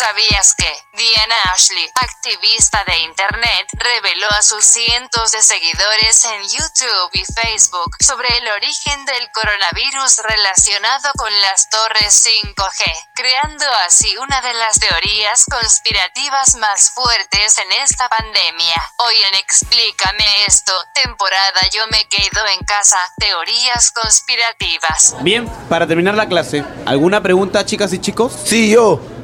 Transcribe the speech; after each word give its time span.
¿Sabías 0.00 0.54
que 0.54 0.64
Diana 0.96 1.36
Ashley, 1.52 1.86
activista 1.94 2.82
de 2.86 3.00
Internet, 3.00 3.68
reveló 3.74 4.28
a 4.30 4.40
sus 4.40 4.64
cientos 4.64 5.30
de 5.30 5.42
seguidores 5.42 6.24
en 6.24 6.42
YouTube 6.48 7.10
y 7.12 7.24
Facebook 7.26 7.96
sobre 8.00 8.28
el 8.38 8.48
origen 8.48 9.04
del 9.04 9.30
coronavirus 9.30 10.22
relacionado 10.24 11.12
con 11.18 11.30
las 11.42 11.68
torres 11.68 12.24
5G, 12.24 12.82
creando 13.12 13.66
así 13.86 14.16
una 14.16 14.40
de 14.40 14.54
las 14.54 14.80
teorías 14.80 15.44
conspirativas 15.44 16.56
más 16.56 16.92
fuertes 16.94 17.58
en 17.58 17.70
esta 17.84 18.08
pandemia? 18.08 18.82
Hoy 19.04 19.16
en 19.28 19.34
Explícame 19.34 20.24
esto, 20.46 20.72
temporada 20.94 21.60
Yo 21.74 21.86
me 21.88 22.08
quedo 22.08 22.46
en 22.58 22.64
casa, 22.64 22.96
teorías 23.18 23.90
conspirativas. 23.90 25.16
Bien, 25.20 25.46
para 25.68 25.86
terminar 25.86 26.14
la 26.14 26.26
clase, 26.26 26.64
¿alguna 26.86 27.22
pregunta 27.22 27.66
chicas 27.66 27.92
y 27.92 27.98
chicos? 27.98 28.32
Sí, 28.46 28.70
yo. 28.70 29.19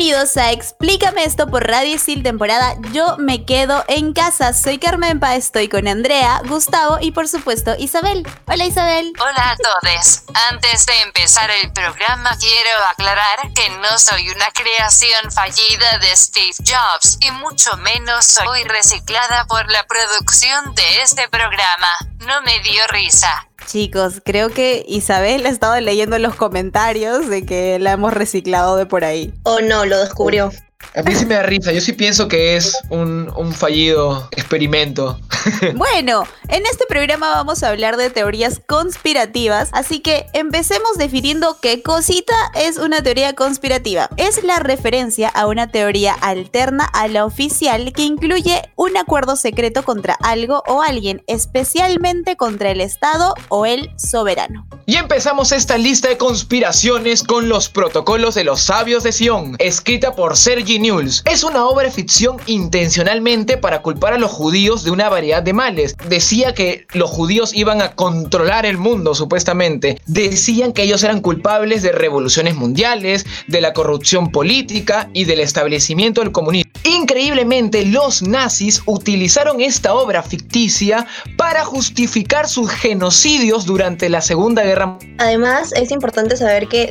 Bienvenidos 0.00 0.38
a 0.38 0.50
Explícame 0.52 1.24
esto 1.24 1.46
por 1.46 1.66
Radio 1.66 1.96
Isil 1.96 2.22
temporada 2.22 2.74
Yo 2.90 3.18
me 3.18 3.44
quedo 3.44 3.84
en 3.86 4.14
casa. 4.14 4.54
Soy 4.54 4.78
Carmen 4.78 5.20
Pa, 5.20 5.36
estoy 5.36 5.68
con 5.68 5.86
Andrea, 5.86 6.40
Gustavo 6.46 6.96
y 7.02 7.10
por 7.10 7.28
supuesto 7.28 7.74
Isabel. 7.78 8.26
Hola 8.46 8.64
Isabel. 8.64 9.12
Hola 9.20 9.50
a 9.50 9.56
todos. 9.58 10.22
Antes 10.48 10.86
de 10.86 11.02
empezar 11.02 11.50
el 11.50 11.70
programa 11.74 12.30
quiero 12.38 12.70
aclarar 12.90 13.52
que 13.54 13.68
no 13.68 13.98
soy 13.98 14.30
una 14.30 14.46
creación 14.54 15.30
fallida 15.30 15.98
de 15.98 16.16
Steve 16.16 16.54
Jobs 16.66 17.18
y 17.20 17.30
mucho 17.32 17.76
menos 17.76 18.24
soy 18.24 18.64
reciclada 18.64 19.44
por 19.48 19.70
la 19.70 19.86
producción 19.86 20.74
de 20.76 21.02
este 21.02 21.28
programa. 21.28 21.88
No 22.20 22.40
me 22.40 22.58
dio 22.60 22.86
risa. 22.86 23.49
Chicos, 23.70 24.20
creo 24.24 24.48
que 24.48 24.84
Isabel 24.88 25.46
ha 25.46 25.48
estado 25.48 25.80
leyendo 25.80 26.18
los 26.18 26.34
comentarios 26.34 27.28
de 27.28 27.46
que 27.46 27.78
la 27.78 27.92
hemos 27.92 28.12
reciclado 28.12 28.76
de 28.76 28.84
por 28.84 29.04
ahí. 29.04 29.32
Oh 29.44 29.60
no, 29.60 29.86
lo 29.86 30.00
descubrió. 30.00 30.50
A 30.94 31.02
mí 31.02 31.14
sí 31.14 31.24
me 31.24 31.36
da 31.36 31.44
risa, 31.44 31.72
yo 31.72 31.80
sí 31.80 31.92
pienso 31.92 32.26
que 32.26 32.56
es 32.56 32.76
un, 32.88 33.32
un 33.36 33.52
fallido 33.52 34.28
experimento. 34.32 35.18
Bueno, 35.74 36.24
en 36.48 36.66
este 36.66 36.84
programa 36.86 37.30
vamos 37.30 37.62
a 37.62 37.70
hablar 37.70 37.96
de 37.96 38.10
teorías 38.10 38.60
conspirativas, 38.66 39.70
así 39.72 40.00
que 40.00 40.26
empecemos 40.34 40.98
definiendo 40.98 41.56
qué 41.62 41.82
cosita 41.82 42.34
es 42.54 42.76
una 42.76 43.02
teoría 43.02 43.34
conspirativa. 43.34 44.10
Es 44.18 44.44
la 44.44 44.58
referencia 44.58 45.28
a 45.28 45.46
una 45.46 45.68
teoría 45.70 46.12
alterna 46.12 46.84
a 46.84 47.08
la 47.08 47.24
oficial 47.24 47.94
que 47.94 48.02
incluye 48.02 48.60
un 48.76 48.98
acuerdo 48.98 49.36
secreto 49.36 49.82
contra 49.82 50.14
algo 50.14 50.62
o 50.66 50.82
alguien, 50.82 51.22
especialmente 51.26 52.36
contra 52.36 52.70
el 52.70 52.82
Estado 52.82 53.34
o 53.48 53.64
el 53.64 53.90
soberano. 53.96 54.66
Y 54.84 54.96
empezamos 54.96 55.52
esta 55.52 55.78
lista 55.78 56.08
de 56.08 56.18
conspiraciones 56.18 57.22
con 57.22 57.48
los 57.48 57.68
protocolos 57.68 58.34
de 58.34 58.44
los 58.44 58.60
sabios 58.60 59.04
de 59.04 59.12
Sion, 59.12 59.56
escrita 59.58 60.14
por 60.14 60.36
Sergi 60.36 60.79
Es 61.26 61.44
una 61.44 61.66
obra 61.66 61.90
ficción 61.90 62.38
intencionalmente 62.46 63.58
para 63.58 63.82
culpar 63.82 64.14
a 64.14 64.18
los 64.18 64.30
judíos 64.30 64.82
de 64.82 64.90
una 64.90 65.10
variedad 65.10 65.42
de 65.42 65.52
males. 65.52 65.94
Decía 66.08 66.54
que 66.54 66.86
los 66.94 67.10
judíos 67.10 67.52
iban 67.54 67.82
a 67.82 67.92
controlar 67.92 68.64
el 68.64 68.78
mundo, 68.78 69.14
supuestamente. 69.14 70.00
Decían 70.06 70.72
que 70.72 70.84
ellos 70.84 71.02
eran 71.04 71.20
culpables 71.20 71.82
de 71.82 71.92
revoluciones 71.92 72.54
mundiales, 72.56 73.26
de 73.46 73.60
la 73.60 73.74
corrupción 73.74 74.32
política 74.32 75.10
y 75.12 75.24
del 75.24 75.40
establecimiento 75.40 76.22
del 76.22 76.32
comunismo. 76.32 76.69
Increíblemente, 76.84 77.84
los 77.84 78.22
nazis 78.22 78.82
utilizaron 78.86 79.60
esta 79.60 79.94
obra 79.94 80.22
ficticia 80.22 81.06
para 81.36 81.64
justificar 81.64 82.48
sus 82.48 82.70
genocidios 82.70 83.66
durante 83.66 84.08
la 84.08 84.22
Segunda 84.22 84.62
Guerra 84.62 84.86
Mundial. 84.86 85.14
Además, 85.18 85.72
es 85.74 85.90
importante 85.90 86.36
saber 86.36 86.68
que 86.68 86.90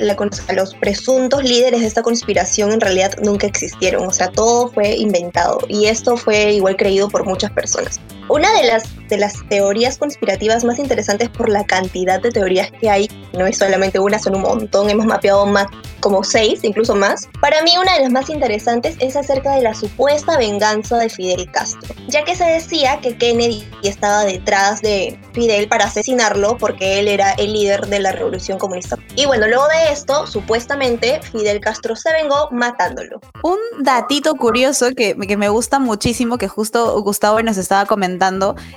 los 0.54 0.76
presuntos 0.76 1.44
líderes 1.44 1.82
de 1.82 1.88
esta 1.88 2.04
conspiración 2.04 2.72
en 2.72 2.82
realidad 2.82 3.16
nunca 3.24 3.48
existieron, 3.48 4.08
o 4.08 4.12
sea, 4.12 4.30
todo 4.30 4.72
fue 4.72 4.96
inventado 4.96 5.60
y 5.68 5.86
esto 5.86 6.18
fue 6.18 6.54
igual 6.54 6.76
creído 6.76 7.10
por 7.10 7.26
muchas 7.26 7.52
personas. 7.52 8.00
Una 8.30 8.52
de 8.54 9.18
las, 9.18 9.34
teorías 9.50 9.98
conspirativas 9.98 10.64
más 10.64 10.78
interesantes 10.78 11.30
por 11.30 11.50
la 11.50 11.66
cantidad 11.66 12.22
de 12.22 12.30
teorías 12.30 12.70
que 12.80 12.88
hay, 12.88 13.10
no 13.34 13.48
es 13.48 13.58
solamente 13.58 13.98
una, 13.98 14.20
son 14.20 14.36
un 14.36 14.44
montón, 14.44 14.88
hemos 14.88 15.08
mapeado 15.08 15.48
más 15.48 15.66
como 16.00 16.24
seis, 16.24 16.64
incluso 16.64 16.94
más. 16.94 17.28
Para 17.42 17.64
mí 17.64 17.72
una 17.82 17.96
de 17.96 18.02
las 18.02 18.12
más 18.12 18.30
interesantes 18.30 18.96
es 19.00 19.16
acerca 19.16 19.56
de 19.56 19.64
la 19.64 19.74
supuesta 19.74 20.38
venganza 20.38 20.98
de 20.98 21.10
Fidel 21.10 21.50
Castro, 21.52 21.96
ya 22.08 22.24
que 22.24 22.36
se 22.36 22.46
decía 22.46 23.00
que 23.02 23.18
Kennedy 23.18 23.68
estaba 23.82 24.24
detrás 24.26 24.82
de 24.82 25.20
Fidel 25.34 25.68
para 25.68 25.86
asesinarlo 25.86 26.58
porque 26.58 27.00
él 27.00 27.08
era 27.08 27.32
el 27.34 27.54
líder 27.54 27.88
de 27.88 28.00
la 28.00 28.12
revolución 28.12 28.60
comunista. 28.60 28.98
Y 29.16 29.26
bueno, 29.26 29.48
luego 29.48 29.68
de 29.68 29.92
esto, 29.92 30.28
supuestamente 30.28 31.20
Fidel 31.32 31.60
Castro 31.62 31.96
se 31.96 32.14
vengó 32.14 32.50
matándolo. 32.52 33.20
Un 33.42 33.58
datito 33.84 34.36
curioso 34.36 34.92
que, 34.96 35.16
que 35.16 35.38
me 35.38 35.50
gusta 35.50 35.80
muchísimo, 35.80 36.38
que 36.38 36.48
justo 36.48 37.02
Gustavo 37.02 37.42
nos 37.42 37.58
estaba 37.58 37.86
comentando, 37.86 38.19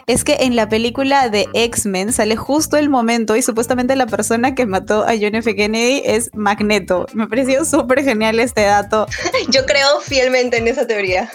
es 0.06 0.25
que 0.25 0.36
en 0.41 0.56
la 0.56 0.69
película 0.69 1.28
de 1.28 1.48
X-Men 1.53 2.12
sale 2.12 2.36
justo 2.36 2.76
el 2.76 2.88
momento 2.88 3.36
y 3.36 3.42
supuestamente 3.42 3.97
la 3.97 4.06
persona 4.06 4.54
que 4.54 4.66
mató 4.66 5.03
a 5.03 5.12
John 5.20 5.34
F. 5.34 5.54
Kennedy 5.56 6.03
es 6.04 6.30
Magneto. 6.32 7.06
Me 7.12 7.26
pareció 7.26 7.64
súper 7.64 8.04
genial 8.04 8.38
este 8.38 8.62
dato. 8.62 9.06
Yo 9.50 9.66
creo 9.66 10.00
fielmente 10.00 10.58
en 10.58 10.69
esa 10.69 10.86
teoría. 10.86 11.30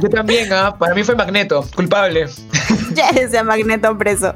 Yo 0.00 0.08
también, 0.08 0.52
¿ah? 0.52 0.76
para 0.78 0.94
mí 0.94 1.02
fue 1.02 1.14
Magneto, 1.16 1.66
culpable. 1.74 2.26
ya 2.94 3.12
decía 3.12 3.44
Magneto 3.44 3.96
preso. 3.98 4.32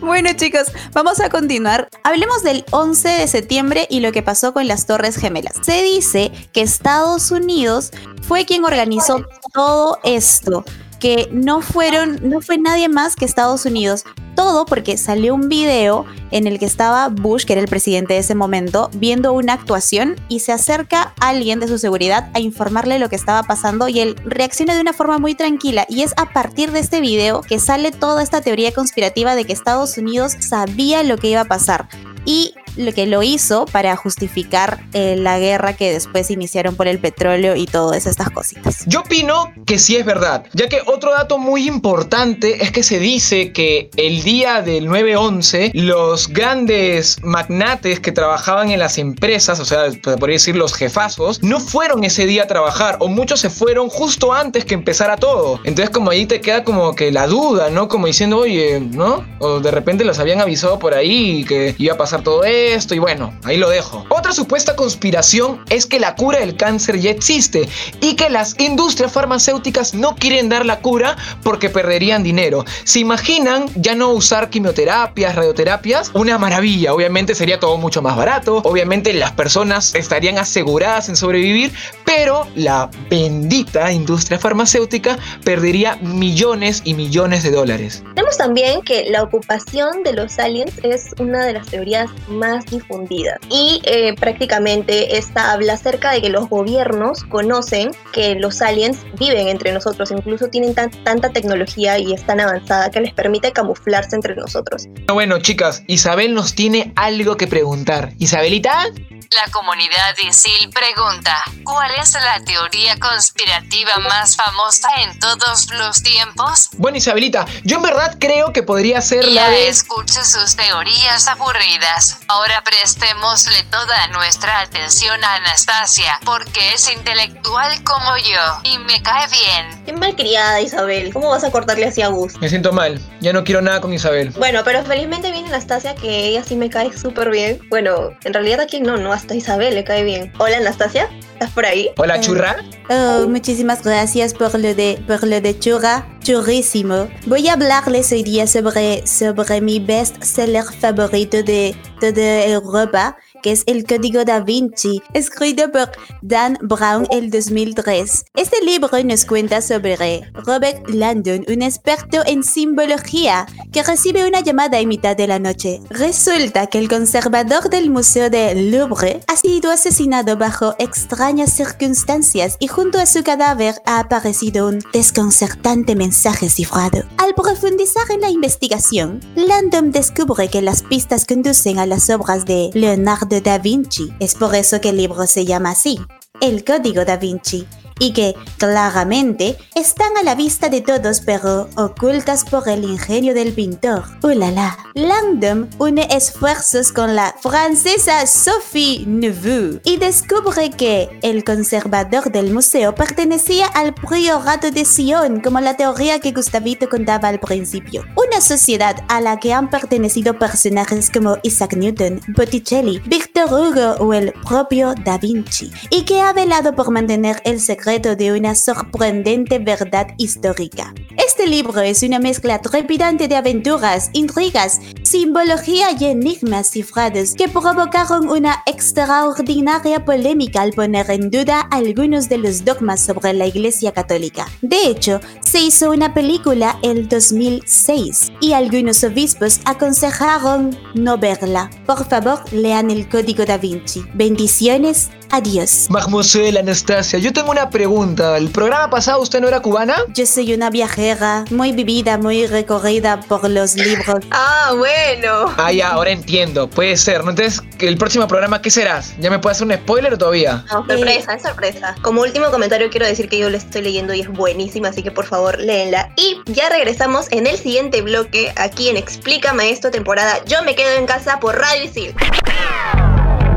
Bueno 0.00 0.30
chicos, 0.34 0.72
vamos 0.92 1.20
a 1.20 1.28
continuar. 1.28 1.88
Hablemos 2.02 2.42
del 2.42 2.64
11 2.70 3.08
de 3.08 3.28
septiembre 3.28 3.86
y 3.90 4.00
lo 4.00 4.12
que 4.12 4.22
pasó 4.22 4.52
con 4.52 4.66
las 4.66 4.86
Torres 4.86 5.16
Gemelas. 5.16 5.54
Se 5.62 5.82
dice 5.82 6.32
que 6.52 6.62
Estados 6.62 7.30
Unidos 7.30 7.92
fue 8.22 8.44
quien 8.44 8.64
organizó 8.64 9.24
todo 9.52 9.98
esto 10.04 10.64
que 11.02 11.28
no 11.32 11.62
fueron, 11.62 12.20
no 12.22 12.40
fue 12.40 12.58
nadie 12.58 12.88
más 12.88 13.16
que 13.16 13.24
Estados 13.24 13.66
Unidos. 13.66 14.04
Todo 14.36 14.64
porque 14.64 14.96
salió 14.96 15.34
un 15.34 15.48
video 15.48 16.06
en 16.30 16.46
el 16.46 16.60
que 16.60 16.64
estaba 16.64 17.08
Bush, 17.08 17.44
que 17.44 17.54
era 17.54 17.60
el 17.60 17.66
presidente 17.66 18.14
de 18.14 18.20
ese 18.20 18.36
momento, 18.36 18.88
viendo 18.94 19.32
una 19.32 19.54
actuación 19.54 20.14
y 20.28 20.38
se 20.40 20.52
acerca 20.52 21.12
alguien 21.18 21.58
de 21.58 21.66
su 21.66 21.76
seguridad 21.78 22.30
a 22.34 22.40
informarle 22.40 23.00
lo 23.00 23.08
que 23.08 23.16
estaba 23.16 23.42
pasando 23.42 23.88
y 23.88 23.98
él 23.98 24.14
reacciona 24.24 24.76
de 24.76 24.80
una 24.80 24.92
forma 24.92 25.18
muy 25.18 25.34
tranquila. 25.34 25.86
Y 25.88 26.02
es 26.02 26.14
a 26.16 26.32
partir 26.32 26.70
de 26.70 26.78
este 26.78 27.00
video 27.00 27.40
que 27.40 27.58
sale 27.58 27.90
toda 27.90 28.22
esta 28.22 28.40
teoría 28.40 28.72
conspirativa 28.72 29.34
de 29.34 29.44
que 29.44 29.52
Estados 29.52 29.98
Unidos 29.98 30.36
sabía 30.38 31.02
lo 31.02 31.18
que 31.18 31.30
iba 31.30 31.40
a 31.40 31.46
pasar. 31.46 31.88
Y 32.24 32.54
lo 32.76 32.92
que 32.92 33.06
lo 33.06 33.22
hizo 33.22 33.66
para 33.66 33.96
justificar 33.96 34.80
eh, 34.92 35.16
la 35.16 35.38
guerra 35.38 35.74
que 35.74 35.92
después 35.92 36.30
iniciaron 36.30 36.76
por 36.76 36.88
el 36.88 36.98
petróleo 36.98 37.56
y 37.56 37.66
todas 37.66 38.06
estas 38.06 38.30
cositas. 38.30 38.84
Yo 38.86 39.00
opino 39.00 39.52
que 39.66 39.78
sí 39.78 39.96
es 39.96 40.04
verdad, 40.04 40.44
ya 40.52 40.68
que 40.68 40.80
otro 40.86 41.12
dato 41.12 41.38
muy 41.38 41.66
importante 41.66 42.62
es 42.62 42.70
que 42.70 42.82
se 42.82 42.98
dice 42.98 43.52
que 43.52 43.90
el 43.96 44.22
día 44.22 44.62
del 44.62 44.88
9-11 44.88 45.72
los 45.74 46.28
grandes 46.28 47.18
magnates 47.22 48.00
que 48.00 48.12
trabajaban 48.12 48.70
en 48.70 48.78
las 48.78 48.98
empresas, 48.98 49.60
o 49.60 49.64
sea, 49.64 49.90
se 49.90 49.98
podría 49.98 50.34
decir 50.34 50.56
los 50.56 50.74
jefazos, 50.74 51.42
no 51.42 51.60
fueron 51.60 52.04
ese 52.04 52.26
día 52.26 52.44
a 52.44 52.46
trabajar 52.46 52.96
o 53.00 53.08
muchos 53.08 53.40
se 53.40 53.50
fueron 53.50 53.88
justo 53.88 54.32
antes 54.32 54.64
que 54.64 54.74
empezara 54.74 55.16
todo. 55.16 55.60
Entonces 55.64 55.90
como 55.90 56.10
ahí 56.10 56.26
te 56.26 56.40
queda 56.40 56.64
como 56.64 56.94
que 56.94 57.10
la 57.12 57.26
duda, 57.26 57.70
¿no? 57.70 57.88
Como 57.88 58.06
diciendo, 58.06 58.38
oye, 58.38 58.80
¿no? 58.80 59.24
O 59.38 59.60
de 59.60 59.70
repente 59.70 60.04
los 60.04 60.18
habían 60.18 60.40
avisado 60.40 60.78
por 60.78 60.94
ahí 60.94 61.44
que 61.44 61.74
iba 61.78 61.94
a 61.94 61.98
pasar 61.98 62.22
todo 62.22 62.44
esto 62.44 62.61
y 62.90 62.98
bueno, 62.98 63.32
ahí 63.44 63.56
lo 63.56 63.68
dejo. 63.68 64.04
Otra 64.08 64.32
supuesta 64.32 64.76
conspiración 64.76 65.64
es 65.68 65.86
que 65.86 65.98
la 65.98 66.14
cura 66.14 66.38
del 66.38 66.56
cáncer 66.56 67.00
ya 67.00 67.10
existe 67.10 67.68
y 68.00 68.14
que 68.14 68.30
las 68.30 68.58
industrias 68.60 69.10
farmacéuticas 69.10 69.94
no 69.94 70.14
quieren 70.14 70.48
dar 70.48 70.64
la 70.64 70.78
cura 70.80 71.16
porque 71.42 71.70
perderían 71.70 72.22
dinero. 72.22 72.64
¿Se 72.84 73.00
imaginan 73.00 73.66
ya 73.74 73.94
no 73.94 74.10
usar 74.10 74.48
quimioterapias, 74.48 75.34
radioterapias? 75.34 76.10
Una 76.14 76.38
maravilla, 76.38 76.94
obviamente 76.94 77.34
sería 77.34 77.58
todo 77.58 77.76
mucho 77.78 78.00
más 78.00 78.16
barato, 78.16 78.62
obviamente 78.64 79.12
las 79.12 79.32
personas 79.32 79.94
estarían 79.94 80.38
aseguradas 80.38 81.08
en 81.08 81.16
sobrevivir, 81.16 81.72
pero 82.04 82.46
la 82.54 82.90
bendita 83.10 83.90
industria 83.90 84.38
farmacéutica 84.38 85.18
perdería 85.44 85.96
millones 85.96 86.82
y 86.84 86.94
millones 86.94 87.42
de 87.42 87.50
dólares. 87.50 88.04
Vemos 88.14 88.36
también 88.36 88.82
que 88.82 89.10
la 89.10 89.22
ocupación 89.22 90.02
de 90.04 90.12
los 90.12 90.38
aliens 90.38 90.72
es 90.82 91.10
una 91.18 91.44
de 91.44 91.54
las 91.54 91.66
teorías 91.66 92.10
más 92.28 92.51
difundidas 92.66 93.38
y 93.48 93.80
eh, 93.84 94.14
prácticamente 94.14 95.16
esta 95.16 95.52
habla 95.52 95.74
acerca 95.74 96.12
de 96.12 96.22
que 96.22 96.28
los 96.28 96.48
gobiernos 96.48 97.24
conocen 97.24 97.94
que 98.12 98.34
los 98.34 98.60
aliens 98.62 98.98
viven 99.18 99.48
entre 99.48 99.72
nosotros, 99.72 100.10
incluso 100.10 100.48
tienen 100.48 100.74
tan- 100.74 100.90
tanta 101.04 101.30
tecnología 101.30 101.98
y 101.98 102.12
es 102.12 102.24
tan 102.26 102.40
avanzada 102.40 102.90
que 102.90 103.00
les 103.00 103.12
permite 103.12 103.52
camuflarse 103.52 104.16
entre 104.16 104.34
nosotros. 104.36 104.84
Bueno, 105.06 105.38
chicas, 105.38 105.82
Isabel 105.86 106.34
nos 106.34 106.54
tiene 106.54 106.92
algo 106.96 107.36
que 107.36 107.46
preguntar. 107.46 108.12
Isabelita. 108.18 108.86
La 109.30 109.50
comunidad 109.50 110.14
ISIL 110.28 110.68
pregunta, 110.68 111.34
¿cuál 111.64 111.90
es 111.98 112.12
la 112.12 112.44
teoría 112.44 112.98
conspirativa 112.98 113.96
más 114.00 114.36
famosa 114.36 114.88
en 115.02 115.18
todos 115.20 115.72
los 115.72 116.02
tiempos? 116.02 116.68
Bueno, 116.76 116.98
Isabelita, 116.98 117.46
yo 117.64 117.76
en 117.76 117.82
verdad 117.82 118.16
creo 118.20 118.52
que 118.52 118.62
podría 118.62 119.00
ser 119.00 119.24
la 119.24 119.48
de... 119.48 119.68
escucho 119.68 120.22
sus 120.22 120.54
teorías 120.54 121.28
aburridas. 121.28 122.18
Ahora 122.28 122.41
prestémosle 122.64 123.62
toda 123.70 124.08
nuestra 124.08 124.60
atención 124.60 125.22
a 125.24 125.34
Anastasia, 125.36 126.18
porque 126.24 126.74
es 126.74 126.90
intelectual 126.90 127.82
como 127.84 128.16
yo 128.16 128.40
y 128.64 128.78
me 128.78 129.02
cae 129.02 129.26
bien. 129.28 129.84
Qué 129.84 129.92
malcriada 129.92 130.60
Isabel, 130.60 131.12
¿cómo 131.12 131.30
vas 131.30 131.44
a 131.44 131.50
cortarle 131.50 131.86
así 131.86 132.02
a 132.02 132.08
Gus? 132.08 132.36
Me 132.38 132.48
siento 132.48 132.72
mal, 132.72 133.00
ya 133.22 133.32
no 133.32 133.44
quiero 133.44 133.62
nada 133.62 133.80
con 133.80 133.92
Isabel. 133.92 134.30
Bueno, 134.36 134.60
pero 134.64 134.84
felizmente 134.84 135.30
viene 135.30 135.48
Anastasia, 135.48 135.94
que 135.94 136.26
ella 136.26 136.42
sí 136.44 136.56
me 136.56 136.68
cae 136.68 136.92
súper 136.92 137.30
bien. 137.30 137.60
Bueno, 137.70 138.10
en 138.24 138.34
realidad 138.34 138.60
aquí 138.60 138.80
no, 138.80 138.96
no, 138.96 139.12
hasta 139.12 139.34
Isabel 139.34 139.74
le 139.74 139.84
cae 139.84 140.02
bien. 140.02 140.32
Hola 140.38 140.58
Anastasia, 140.58 141.08
¿estás 141.34 141.50
por 141.50 141.64
ahí? 141.64 141.90
Hola, 141.96 142.20
churra. 142.20 142.56
Oh, 142.90 143.28
muchísimas 143.28 143.82
gracias 143.82 144.34
por 144.34 144.58
lo 144.58 144.74
de, 144.74 145.02
por 145.06 145.26
lo 145.26 145.40
de 145.40 145.58
churra, 145.58 146.06
churrísimo. 146.20 147.08
Voy 147.26 147.48
a 147.48 147.54
hablarles 147.54 148.10
hoy 148.12 148.24
día 148.24 148.46
sobre, 148.46 149.06
sobre 149.06 149.60
mi 149.60 149.78
best-seller 149.78 150.64
favorito 150.64 151.42
de 151.42 151.76
toda 152.00 152.44
Europa, 152.44 153.16
que 153.42 153.52
es 153.52 153.64
El 153.66 153.84
Código 153.84 154.24
da 154.24 154.40
Vinci, 154.40 155.02
escrito 155.12 155.70
por 155.70 155.90
Dan 156.22 156.56
Brown 156.62 157.06
el 157.10 157.30
2003. 157.30 158.24
Este 158.34 158.64
libro 158.64 158.90
nos 159.04 159.24
cuenta 159.26 159.60
sobre 159.60 160.22
Robert 160.34 160.88
Landon, 160.88 161.44
un 161.48 161.62
experto 161.62 162.22
en 162.26 162.44
simbología, 162.44 163.46
que 163.72 163.82
recibe 163.82 164.26
una 164.26 164.40
llamada 164.40 164.78
en 164.78 164.88
mitad 164.88 165.16
de 165.16 165.26
la 165.26 165.38
noche. 165.38 165.80
Resulta 165.90 166.66
que 166.68 166.78
el 166.78 166.88
conservador 166.88 167.68
del 167.68 167.90
Museo 167.90 168.30
del 168.30 168.70
Louvre 168.70 169.20
ha 169.26 169.36
sido 169.36 169.70
asesinado 169.70 170.36
bajo 170.36 170.74
extrañas 170.78 171.52
circunstancias 171.52 172.56
y 172.60 172.68
junto 172.68 172.98
a 172.98 173.06
su 173.06 173.22
cadáver 173.22 173.74
ha 173.84 173.98
aparecido 173.98 174.68
un 174.68 174.80
desconcertante 174.92 175.96
mensaje 175.96 176.48
cifrado. 176.48 177.04
Al 177.18 177.34
profundizar 177.34 178.10
en 178.10 178.20
la 178.20 178.30
investigación, 178.30 179.20
Landon 179.34 179.90
descubre 179.90 180.48
que 180.48 180.62
las 180.62 180.82
pistas 180.82 181.26
conducen 181.26 181.78
a 181.78 181.86
las 181.86 182.08
obras 182.10 182.44
de 182.44 182.70
Leonardo 182.74 183.31
da 183.40 183.58
Vinci. 183.58 184.12
Es 184.20 184.34
por 184.34 184.54
eso 184.54 184.80
que 184.80 184.90
el 184.90 184.96
libro 184.96 185.26
se 185.26 185.44
llama 185.44 185.70
así, 185.70 185.98
El 186.40 186.64
Código 186.64 187.04
da 187.04 187.16
Vinci 187.16 187.66
y 188.02 188.12
que 188.12 188.34
claramente 188.58 189.56
están 189.76 190.16
a 190.20 190.24
la 190.24 190.34
vista 190.34 190.68
de 190.68 190.80
todos 190.80 191.20
pero 191.20 191.68
ocultas 191.76 192.44
por 192.44 192.68
el 192.68 192.82
ingenio 192.82 193.32
del 193.32 193.52
pintor. 193.52 194.02
¡Ulala! 194.24 194.76
Langdon 194.94 195.70
une 195.78 196.08
esfuerzos 196.10 196.90
con 196.90 197.14
la 197.14 197.32
francesa 197.40 198.26
Sophie 198.26 199.04
Neveu 199.06 199.80
y 199.84 199.98
descubre 199.98 200.70
que 200.70 201.10
el 201.22 201.44
conservador 201.44 202.32
del 202.32 202.52
museo 202.52 202.92
pertenecía 202.92 203.66
al 203.68 203.94
priorato 203.94 204.72
de 204.72 204.84
Sion 204.84 205.40
como 205.40 205.60
la 205.60 205.76
teoría 205.76 206.18
que 206.18 206.32
Gustavito 206.32 206.88
contaba 206.88 207.28
al 207.28 207.38
principio. 207.38 208.04
Una 208.16 208.40
sociedad 208.40 208.96
a 209.08 209.20
la 209.20 209.38
que 209.38 209.52
han 209.52 209.70
pertenecido 209.70 210.36
personajes 210.40 211.08
como 211.08 211.36
Isaac 211.44 211.74
Newton, 211.74 212.20
Botticelli, 212.36 212.98
Victor 213.06 213.44
Hugo 213.44 213.94
o 214.04 214.12
el 214.12 214.32
propio 214.46 214.92
Da 215.04 215.18
Vinci 215.18 215.70
y 215.90 216.02
que 216.02 216.20
ha 216.20 216.32
velado 216.32 216.74
por 216.74 216.90
mantener 216.90 217.40
el 217.44 217.60
secreto 217.60 217.91
de 217.98 218.32
una 218.32 218.54
sorprendente 218.54 219.58
verdad 219.58 220.08
histórica. 220.16 220.94
Este 221.18 221.46
libro 221.46 221.80
es 221.80 222.02
una 222.02 222.18
mezcla 222.18 222.60
trepidante 222.60 223.28
de 223.28 223.36
aventuras, 223.36 224.08
intrigas, 224.14 224.80
simbología 225.02 225.88
y 225.98 226.06
enigmas 226.06 226.70
cifrados 226.70 227.34
que 227.34 227.48
provocaron 227.48 228.30
una 228.30 228.62
extraordinaria 228.64 230.06
polémica 230.06 230.62
al 230.62 230.72
poner 230.72 231.10
en 231.10 231.30
duda 231.30 231.60
algunos 231.60 232.30
de 232.30 232.38
los 232.38 232.64
dogmas 232.64 233.00
sobre 233.00 233.34
la 233.34 233.46
Iglesia 233.46 233.92
Católica. 233.92 234.46
De 234.62 234.86
hecho, 234.86 235.20
se 235.42 235.60
hizo 235.60 235.90
una 235.90 236.14
película 236.14 236.78
el 236.82 237.08
2006 237.08 238.32
y 238.40 238.52
algunos 238.52 239.04
obispos 239.04 239.60
aconsejaron 239.66 240.74
no 240.94 241.18
verla. 241.18 241.68
Por 241.84 242.08
favor, 242.08 242.40
lean 242.52 242.90
el 242.90 243.06
Código 243.08 243.44
da 243.44 243.58
Vinci. 243.58 244.02
Bendiciones. 244.14 245.10
Adiós. 245.34 245.86
Mademoiselle 245.88 246.58
Anastasia, 246.58 247.18
yo 247.18 247.32
tengo 247.32 247.50
una 247.50 247.70
pregunta. 247.70 248.36
¿El 248.36 248.50
programa 248.50 248.90
pasado 248.90 249.22
usted 249.22 249.40
no 249.40 249.48
era 249.48 249.60
cubana? 249.60 249.96
Yo 250.08 250.26
soy 250.26 250.52
una 250.52 250.68
viajera 250.68 251.46
muy 251.50 251.72
vivida, 251.72 252.18
muy 252.18 252.46
recorrida 252.46 253.18
por 253.18 253.48
los 253.48 253.74
libros. 253.74 254.22
Ah, 254.30 254.74
bueno. 254.76 255.46
Ah, 255.56 255.72
ya, 255.72 255.88
ahora 255.88 256.10
entiendo. 256.10 256.68
Puede 256.68 256.98
ser. 256.98 257.24
¿no? 257.24 257.30
Entonces, 257.30 257.62
¿el 257.78 257.96
próximo 257.96 258.28
programa 258.28 258.60
qué 258.60 258.70
serás? 258.70 259.14
¿Ya 259.20 259.30
me 259.30 259.38
puede 259.38 259.52
hacer 259.52 259.66
un 259.66 259.72
spoiler 259.72 260.12
o 260.12 260.18
todavía? 260.18 260.66
No, 260.70 260.86
sorpresa, 260.86 261.32
es 261.32 261.42
sorpresa. 261.42 261.94
Como 262.02 262.20
último 262.20 262.50
comentario 262.50 262.90
quiero 262.90 263.06
decir 263.06 263.30
que 263.30 263.38
yo 263.38 263.48
la 263.48 263.56
estoy 263.56 263.80
leyendo 263.80 264.12
y 264.12 264.20
es 264.20 264.28
buenísima, 264.28 264.88
así 264.88 265.02
que 265.02 265.10
por 265.10 265.24
favor 265.24 265.58
léenla. 265.58 266.12
Y 266.16 266.42
ya 266.52 266.68
regresamos 266.68 267.28
en 267.30 267.46
el 267.46 267.56
siguiente 267.56 268.02
bloque, 268.02 268.52
aquí 268.56 268.90
en 268.90 268.98
Explícame 268.98 269.70
esto, 269.70 269.90
temporada 269.90 270.44
Yo 270.44 270.62
me 270.62 270.74
quedo 270.74 270.92
en 270.98 271.06
casa 271.06 271.40
por 271.40 271.58
Radio 271.58 271.84
Isil. 271.84 272.14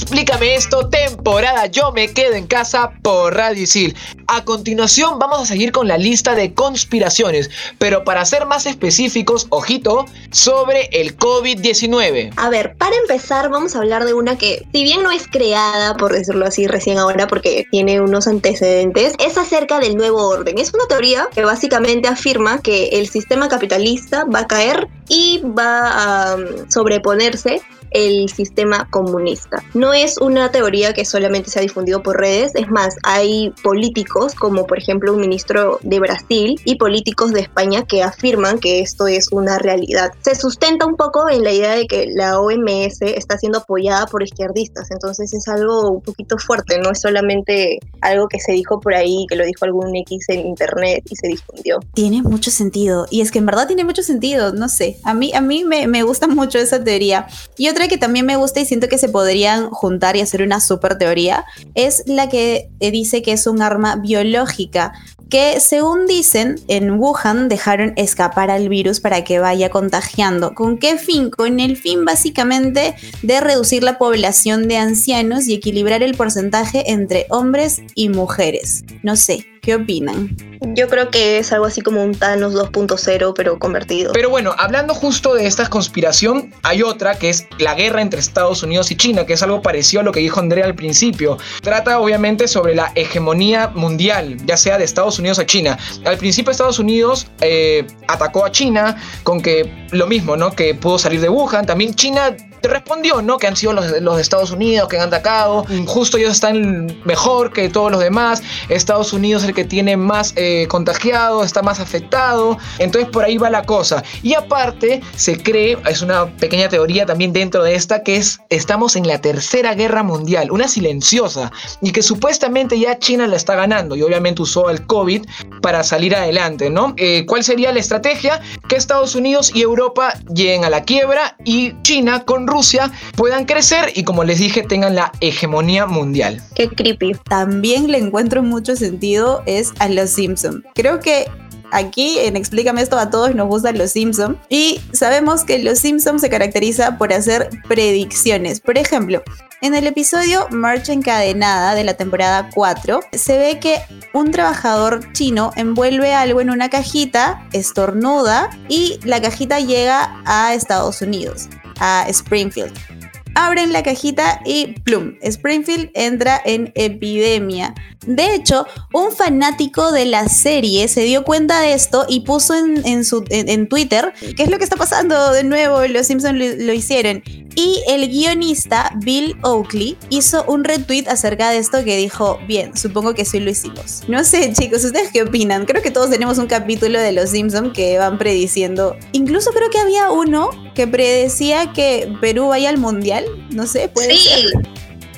Explícame 0.00 0.54
esto, 0.54 0.88
temporada 0.88 1.66
Yo 1.66 1.90
me 1.90 2.12
quedo 2.12 2.34
en 2.34 2.46
casa 2.46 2.92
por 3.02 3.34
Radio 3.34 3.64
Isil. 3.64 3.96
A 4.28 4.44
continuación 4.44 5.18
vamos 5.18 5.40
a 5.40 5.44
seguir 5.44 5.72
con 5.72 5.88
la 5.88 5.98
lista 5.98 6.36
de 6.36 6.54
conspiraciones, 6.54 7.50
pero 7.78 8.04
para 8.04 8.24
ser 8.24 8.46
más 8.46 8.64
específicos, 8.66 9.48
ojito, 9.50 10.06
sobre 10.30 10.88
el 10.92 11.18
COVID-19. 11.18 12.32
A 12.36 12.48
ver, 12.48 12.76
para 12.76 12.94
empezar 12.94 13.50
vamos 13.50 13.74
a 13.74 13.80
hablar 13.80 14.04
de 14.04 14.14
una 14.14 14.38
que, 14.38 14.64
si 14.72 14.84
bien 14.84 15.02
no 15.02 15.10
es 15.10 15.26
creada, 15.26 15.96
por 15.96 16.12
decirlo 16.12 16.46
así, 16.46 16.68
recién 16.68 16.98
ahora, 16.98 17.26
porque 17.26 17.66
tiene 17.72 18.00
unos 18.00 18.28
antecedentes, 18.28 19.14
es 19.18 19.36
acerca 19.36 19.80
del 19.80 19.96
nuevo 19.96 20.28
orden. 20.28 20.58
Es 20.58 20.72
una 20.72 20.86
teoría 20.86 21.28
que 21.34 21.44
básicamente 21.44 22.06
afirma 22.06 22.62
que 22.62 22.90
el 22.92 23.08
sistema 23.08 23.48
capitalista 23.48 24.24
va 24.32 24.40
a 24.40 24.46
caer 24.46 24.86
y 25.08 25.42
va 25.44 26.30
a 26.30 26.36
um, 26.36 26.70
sobreponerse 26.70 27.60
el 27.90 28.28
sistema 28.28 28.88
comunista. 28.90 29.62
No 29.74 29.92
es 29.92 30.18
una 30.18 30.50
teoría 30.50 30.92
que 30.92 31.04
solamente 31.04 31.50
se 31.50 31.58
ha 31.58 31.62
difundido 31.62 32.02
por 32.02 32.18
redes, 32.18 32.52
es 32.54 32.68
más, 32.68 32.96
hay 33.02 33.50
políticos 33.62 34.34
como 34.34 34.66
por 34.66 34.78
ejemplo 34.78 35.12
un 35.12 35.20
ministro 35.20 35.78
de 35.82 36.00
Brasil 36.00 36.60
y 36.64 36.76
políticos 36.76 37.32
de 37.32 37.40
España 37.40 37.84
que 37.84 38.02
afirman 38.02 38.58
que 38.58 38.80
esto 38.80 39.06
es 39.06 39.28
una 39.32 39.58
realidad. 39.58 40.12
Se 40.22 40.34
sustenta 40.34 40.86
un 40.86 40.96
poco 40.96 41.28
en 41.28 41.44
la 41.44 41.52
idea 41.52 41.74
de 41.74 41.86
que 41.86 42.06
la 42.14 42.40
OMS 42.40 43.02
está 43.02 43.38
siendo 43.38 43.58
apoyada 43.58 44.06
por 44.06 44.22
izquierdistas, 44.22 44.90
entonces 44.90 45.32
es 45.32 45.48
algo 45.48 45.90
un 45.90 46.00
poquito 46.00 46.38
fuerte, 46.38 46.78
no 46.78 46.90
es 46.90 47.00
solamente 47.00 47.78
algo 48.00 48.28
que 48.28 48.40
se 48.40 48.52
dijo 48.52 48.80
por 48.80 48.94
ahí, 48.94 49.26
que 49.28 49.36
lo 49.36 49.44
dijo 49.44 49.64
algún 49.64 49.94
X 49.96 50.26
en 50.28 50.46
internet 50.46 51.04
y 51.08 51.16
se 51.16 51.28
difundió. 51.28 51.78
Tiene 51.94 52.22
mucho 52.22 52.50
sentido. 52.50 53.06
Y 53.10 53.20
es 53.20 53.30
que 53.30 53.38
en 53.38 53.46
verdad 53.46 53.66
tiene 53.66 53.84
mucho 53.84 54.02
sentido. 54.02 54.52
No 54.52 54.68
sé. 54.68 54.98
A 55.04 55.14
mí, 55.14 55.32
a 55.34 55.40
mí 55.40 55.64
me, 55.64 55.86
me 55.86 56.02
gusta 56.02 56.26
mucho 56.26 56.58
esa 56.58 56.82
teoría. 56.82 57.26
Y 57.56 57.68
otra 57.68 57.77
que 57.86 57.98
también 57.98 58.26
me 58.26 58.36
gusta 58.36 58.60
y 58.60 58.66
siento 58.66 58.88
que 58.88 58.98
se 58.98 59.08
podrían 59.08 59.70
juntar 59.70 60.16
y 60.16 60.20
hacer 60.20 60.42
una 60.42 60.60
super 60.60 60.98
teoría 60.98 61.44
es 61.74 62.02
la 62.06 62.28
que 62.28 62.70
eh, 62.80 62.90
dice 62.90 63.22
que 63.22 63.32
es 63.32 63.46
un 63.46 63.62
arma 63.62 63.96
biológica. 63.96 64.92
que 65.30 65.60
según 65.60 66.06
dicen, 66.06 66.58
en 66.68 66.92
Wuhan 66.92 67.50
dejaron 67.50 67.92
escapar 67.96 68.50
al 68.50 68.70
virus 68.70 68.98
para 68.98 69.24
que 69.24 69.38
vaya 69.38 69.68
contagiando. 69.68 70.54
¿Con 70.54 70.78
qué 70.78 70.96
fin? 70.96 71.28
Con 71.28 71.60
el 71.60 71.76
fin 71.76 72.06
básicamente 72.06 72.94
de 73.22 73.40
reducir 73.40 73.82
la 73.82 73.98
población 73.98 74.68
de 74.68 74.78
ancianos 74.78 75.46
y 75.46 75.54
equilibrar 75.54 76.02
el 76.02 76.16
porcentaje 76.16 76.90
entre 76.90 77.26
hombres 77.28 77.82
y 77.94 78.08
mujeres. 78.08 78.84
No 79.02 79.16
sé, 79.16 79.44
¿qué 79.62 79.74
opinan? 79.74 80.36
Yo 80.74 80.88
creo 80.88 81.10
que 81.10 81.38
es 81.38 81.52
algo 81.52 81.66
así 81.66 81.80
como 81.80 82.02
un 82.02 82.14
Thanos 82.14 82.54
2.0, 82.54 83.32
pero 83.36 83.58
convertido. 83.58 84.12
Pero 84.12 84.30
bueno, 84.30 84.54
hablando 84.58 84.94
justo 84.94 85.34
de 85.34 85.46
esta 85.46 85.68
conspiración, 85.68 86.52
hay 86.62 86.82
otra 86.82 87.18
que 87.18 87.30
es 87.30 87.46
la 87.58 87.74
guerra 87.74 88.02
entre 88.02 88.20
Estados 88.20 88.62
Unidos 88.62 88.90
y 88.90 88.96
China, 88.96 89.24
que 89.24 89.34
es 89.34 89.42
algo 89.42 89.62
parecido 89.62 90.00
a 90.00 90.04
lo 90.04 90.12
que 90.12 90.20
dijo 90.20 90.40
Andrea 90.40 90.64
al 90.64 90.74
principio. 90.74 91.38
Trata 91.62 91.98
obviamente 92.00 92.48
sobre 92.48 92.74
la 92.74 92.92
hegemonía 92.94 93.68
mundial, 93.68 94.36
ya 94.46 94.56
sea 94.56 94.78
de 94.78 94.84
Estados 94.84 95.18
Unidos 95.18 95.38
a 95.38 95.46
China. 95.46 95.78
Al 96.04 96.18
principio 96.18 96.50
Estados 96.50 96.78
Unidos 96.78 97.28
eh, 97.40 97.86
atacó 98.08 98.44
a 98.44 98.50
China 98.50 98.96
con 99.22 99.40
que 99.40 99.86
lo 99.92 100.06
mismo, 100.06 100.36
¿no? 100.36 100.52
Que 100.52 100.74
pudo 100.74 100.98
salir 100.98 101.20
de 101.20 101.28
Wuhan. 101.28 101.66
También 101.66 101.94
China 101.94 102.36
respondió, 102.62 103.22
¿no? 103.22 103.38
Que 103.38 103.46
han 103.46 103.56
sido 103.56 103.72
los, 103.72 104.00
los 104.00 104.16
de 104.16 104.22
Estados 104.22 104.50
Unidos 104.50 104.88
que 104.88 104.98
han 104.98 105.08
atacado. 105.08 105.64
Justo 105.86 106.16
ellos 106.16 106.32
están 106.32 106.98
mejor 107.04 107.52
que 107.52 107.68
todos 107.68 107.90
los 107.90 108.00
demás. 108.00 108.42
Estados 108.68 109.12
Unidos 109.12 109.42
es 109.42 109.50
el 109.50 109.54
que 109.54 109.64
tiene 109.64 109.96
más 109.96 110.32
eh, 110.36 110.66
contagiado, 110.68 111.44
está 111.44 111.62
más 111.62 111.80
afectado. 111.80 112.58
Entonces 112.78 113.10
por 113.10 113.24
ahí 113.24 113.38
va 113.38 113.50
la 113.50 113.62
cosa. 113.62 114.02
Y 114.22 114.34
aparte 114.34 115.00
se 115.16 115.40
cree, 115.42 115.78
es 115.88 116.02
una 116.02 116.26
pequeña 116.26 116.68
teoría 116.68 117.06
también 117.06 117.32
dentro 117.32 117.62
de 117.62 117.74
esta, 117.74 118.02
que 118.02 118.16
es 118.16 118.40
estamos 118.48 118.96
en 118.96 119.06
la 119.06 119.20
tercera 119.20 119.74
guerra 119.74 120.02
mundial, 120.02 120.50
una 120.50 120.68
silenciosa. 120.68 121.52
Y 121.80 121.92
que 121.92 122.02
supuestamente 122.02 122.78
ya 122.78 122.98
China 122.98 123.26
la 123.26 123.36
está 123.36 123.54
ganando. 123.54 123.96
Y 123.96 124.02
obviamente 124.02 124.42
usó 124.42 124.70
el 124.70 124.86
COVID 124.86 125.24
para 125.62 125.82
salir 125.82 126.14
adelante, 126.14 126.70
¿no? 126.70 126.94
Eh, 126.96 127.24
¿Cuál 127.26 127.44
sería 127.44 127.72
la 127.72 127.80
estrategia? 127.80 128.40
Que 128.68 128.76
Estados 128.76 129.14
Unidos 129.14 129.50
y 129.54 129.62
Europa 129.62 130.12
lleguen 130.32 130.64
a 130.64 130.70
la 130.70 130.84
quiebra 130.84 131.36
y 131.44 131.74
China 131.82 132.24
con 132.24 132.46
Rusia 132.46 132.92
puedan 133.16 133.46
crecer 133.46 133.92
y 133.94 134.04
como 134.04 134.24
les 134.24 134.38
dije 134.38 134.62
tengan 134.62 134.94
la 134.94 135.10
hegemonía 135.20 135.86
mundial. 135.86 136.42
Qué 136.54 136.68
creepy. 136.68 137.14
También 137.28 137.90
le 137.90 137.98
encuentro 137.98 138.42
mucho 138.42 138.76
sentido 138.76 139.42
es 139.46 139.72
a 139.78 139.88
los 139.88 140.10
Simpson. 140.10 140.64
Creo 140.74 141.00
que 141.00 141.26
aquí 141.72 142.18
en 142.18 142.36
Explícame 142.36 142.82
esto 142.82 142.98
a 142.98 143.10
todos 143.10 143.34
nos 143.34 143.48
gustan 143.48 143.78
los 143.78 143.92
Simpson 143.92 144.38
y 144.48 144.80
sabemos 144.92 145.44
que 145.44 145.58
los 145.58 145.78
Simpson 145.78 146.18
se 146.20 146.30
caracteriza 146.30 146.98
por 146.98 147.12
hacer 147.12 147.50
predicciones. 147.66 148.60
Por 148.60 148.78
ejemplo, 148.78 149.22
en 149.60 149.74
el 149.74 149.86
episodio 149.88 150.46
Marcha 150.50 150.92
Encadenada 150.92 151.74
de 151.74 151.82
la 151.82 151.94
temporada 151.94 152.48
4, 152.54 153.00
se 153.12 153.38
ve 153.38 153.58
que 153.58 153.80
un 154.12 154.30
trabajador 154.30 155.12
chino 155.12 155.50
envuelve 155.56 156.14
algo 156.14 156.40
en 156.40 156.50
una 156.50 156.70
cajita, 156.70 157.44
estornuda 157.52 158.50
y 158.68 159.00
la 159.04 159.20
cajita 159.20 159.58
llega 159.58 160.22
a 160.24 160.54
Estados 160.54 161.02
Unidos, 161.02 161.48
a 161.80 162.06
Springfield. 162.08 162.97
Abren 163.40 163.72
la 163.72 163.84
cajita 163.84 164.40
y 164.44 164.80
plum, 164.80 165.14
Springfield 165.22 165.90
entra 165.94 166.42
en 166.44 166.72
epidemia. 166.74 167.72
De 168.04 168.34
hecho, 168.34 168.66
un 168.92 169.12
fanático 169.12 169.92
de 169.92 170.06
la 170.06 170.28
serie 170.28 170.88
se 170.88 171.02
dio 171.02 171.22
cuenta 171.22 171.60
de 171.60 171.72
esto 171.72 172.04
y 172.08 172.20
puso 172.20 172.54
en, 172.56 172.82
en, 172.84 173.68
Twitter 173.68 174.12
qué 174.36 174.42
es 174.42 174.50
lo 174.50 174.58
que 174.58 174.64
está 174.64 174.74
pasando 174.74 175.30
de 175.30 175.44
nuevo, 175.44 175.86
los 175.86 176.08
Simpsons 176.08 176.36
lo, 176.36 176.64
lo 176.64 176.72
hicieron. 176.72 177.22
Y 177.54 177.80
el 177.88 178.08
guionista 178.08 178.92
Bill 178.96 179.36
Oakley 179.42 179.96
hizo 180.10 180.44
un 180.48 180.64
retweet 180.64 181.06
acerca 181.08 181.50
de 181.50 181.58
esto 181.58 181.84
que 181.84 181.96
dijo, 181.96 182.40
bien, 182.48 182.76
supongo 182.76 183.14
que 183.14 183.24
sí 183.24 183.38
lo 183.38 183.50
hicimos. 183.50 184.02
No 184.08 184.24
sé, 184.24 184.52
chicos, 184.52 184.84
¿ustedes 184.84 185.10
qué 185.12 185.22
opinan? 185.22 185.64
Creo 185.64 185.82
que 185.82 185.90
todos 185.90 186.10
tenemos 186.10 186.38
un 186.38 186.46
capítulo 186.46 187.00
de 187.00 187.12
Los 187.12 187.30
Simpsons 187.30 187.72
que 187.72 187.98
van 187.98 188.18
prediciendo. 188.18 188.96
Incluso 189.12 189.50
creo 189.50 189.70
que 189.70 189.78
había 189.78 190.10
uno 190.10 190.50
que 190.78 190.86
predecía 190.86 191.72
que 191.72 192.08
Perú 192.20 192.46
vaya 192.50 192.68
al 192.70 192.78
Mundial. 192.78 193.24
No 193.50 193.66
sé, 193.66 193.88
puede 193.88 194.12
Sí. 194.16 194.28
ser. 194.28 194.52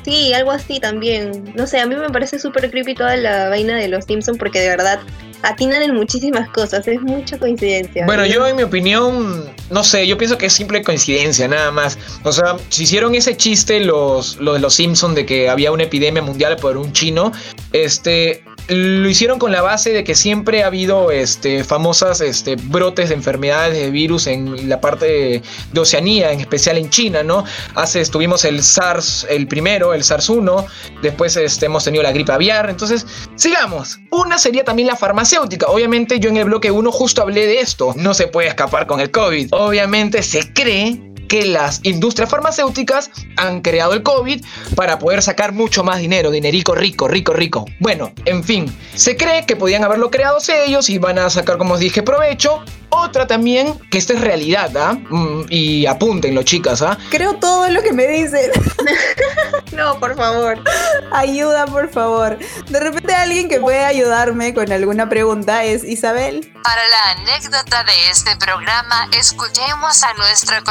Sí, 0.03 0.33
algo 0.33 0.53
así 0.53 0.81
también. 0.81 1.53
No 1.55 1.67
sé, 1.67 1.79
a 1.81 1.85
mí 1.87 1.95
me 1.97 2.09
parece 2.09 2.39
súper 2.39 2.71
creepy 2.71 2.95
toda 2.95 3.15
la 3.17 3.51
vaina 3.51 3.77
de 3.77 3.87
los 3.89 4.07
Simpsons 4.07 4.39
porque 4.39 4.59
de 4.59 4.71
verdad 4.71 4.99
atinan 5.43 5.83
en 5.83 5.95
muchísimas 5.95 6.49
cosas, 6.51 6.87
es 6.89 7.01
mucha 7.03 7.39
coincidencia. 7.39 8.05
Bueno, 8.07 8.27
yo 8.27 8.47
en 8.47 8.57
mi 8.57 8.63
opinión, 8.63 9.45
no 9.71 9.85
sé, 9.85 10.07
yo 10.07 10.19
pienso 10.19 10.39
que 10.39 10.47
es 10.47 10.53
simple 10.53 10.83
coincidencia, 10.83 11.49
nada 11.49 11.71
más. 11.71 11.99
O 12.25 12.33
sea, 12.33 12.57
si 12.69 12.85
hicieron 12.85 13.15
ese 13.15 13.37
chiste 13.37 13.81
los, 13.81 14.39
de 14.39 14.59
los 14.59 14.75
Simpsons 14.75 15.15
de 15.15 15.27
que 15.27 15.49
había 15.49 15.73
una 15.73 15.85
epidemia 15.85 16.23
mundial 16.23 16.57
por 16.57 16.77
un 16.77 16.93
chino, 16.93 17.33
este, 17.73 18.43
lo 18.69 19.09
hicieron 19.09 19.39
con 19.39 19.51
la 19.51 19.63
base 19.63 19.93
de 19.93 20.05
que 20.05 20.15
siempre 20.15 20.63
ha 20.63 20.69
habido 20.69 21.11
este, 21.11 21.65
famosas 21.65 22.21
este, 22.21 22.57
brotes 22.57 23.09
de 23.09 23.17
enfermedades 23.17 23.77
de 23.77 23.91
virus 23.91 24.27
en 24.27 24.69
la 24.69 24.81
parte 24.81 25.43
de, 25.73 25.81
Oceanía, 25.81 26.31
en 26.31 26.41
especial 26.41 26.77
en 26.77 26.91
China, 26.91 27.23
¿no? 27.23 27.45
Hace, 27.75 28.01
estuvimos 28.01 28.45
el 28.45 28.63
SARS, 28.63 29.27
el 29.31 29.49
primero, 29.49 29.95
el 29.95 30.03
SARS-1, 30.03 30.67
después 31.03 31.37
este, 31.37 31.67
hemos 31.67 31.85
tenido 31.85 32.03
la 32.03 32.13
gripe 32.13 32.33
aviar, 32.33 32.69
entonces, 32.69 33.07
sigamos. 33.35 33.99
Una 34.11 34.39
sería 34.39 34.63
también 34.63 34.89
la 34.89 34.97
Obviamente 35.39 36.19
yo 36.19 36.31
en 36.31 36.37
el 36.37 36.45
bloque 36.45 36.71
1 36.71 36.93
justo 36.93 37.23
hablé 37.23 37.47
de 37.47 37.61
esto. 37.61 37.95
No 37.97 38.15
se 38.15 38.27
puede 38.27 38.49
escapar 38.49 38.87
con 38.87 39.01
el 39.01 39.11
COVID. 39.11 39.49
Obviamente 39.53 40.23
se 40.23 40.53
cree 40.53 41.10
que 41.31 41.47
las 41.47 41.79
industrias 41.85 42.29
farmacéuticas 42.29 43.09
han 43.37 43.61
creado 43.61 43.93
el 43.93 44.03
COVID 44.03 44.45
para 44.75 44.99
poder 44.99 45.23
sacar 45.23 45.53
mucho 45.53 45.85
más 45.85 46.01
dinero, 46.01 46.33
dinerico 46.33 46.75
rico, 46.75 47.07
rico, 47.07 47.33
rico. 47.33 47.65
Bueno, 47.79 48.13
en 48.25 48.43
fin, 48.43 48.67
se 48.97 49.17
cree 49.17 49.47
que 49.47 49.55
podían 49.55 49.85
haberlo 49.85 50.11
creado 50.11 50.39
ellos 50.49 50.91
y 50.91 50.99
van 50.99 51.21
a 51.21 51.31
sacar, 51.31 51.57
como 51.57 51.75
os 51.75 51.81
dije, 51.81 52.03
provecho. 52.03 52.65
Otra 52.89 53.29
también, 53.29 53.79
que 53.91 53.99
esta 53.99 54.15
es 54.15 54.21
realidad, 54.21 54.77
¿ah? 54.77 54.95
Mm, 54.95 55.45
y 55.49 55.87
apúntenlo, 55.87 56.43
chicas, 56.43 56.83
¿ah? 56.83 56.99
Creo 57.11 57.35
todo 57.35 57.69
lo 57.71 57.81
que 57.83 57.93
me 57.93 58.09
dicen. 58.09 58.51
No, 59.73 59.99
por 60.01 60.17
favor. 60.17 60.59
Ayuda, 61.13 61.65
por 61.67 61.91
favor. 61.91 62.39
De 62.69 62.81
repente 62.81 63.15
alguien 63.15 63.49
que 63.49 63.61
puede 63.61 63.85
ayudarme 63.85 64.53
con 64.53 64.71
alguna 64.73 65.09
pregunta 65.09 65.65
es 65.65 65.85
Isabel. 65.85 66.53
Para 66.63 66.83
la 66.89 67.23
anécdota 67.23 67.85
de 67.85 68.11
este 68.11 68.37
programa, 68.37 69.09
escuchemos 69.17 70.03
a 70.03 70.13
nuestro 70.15 70.63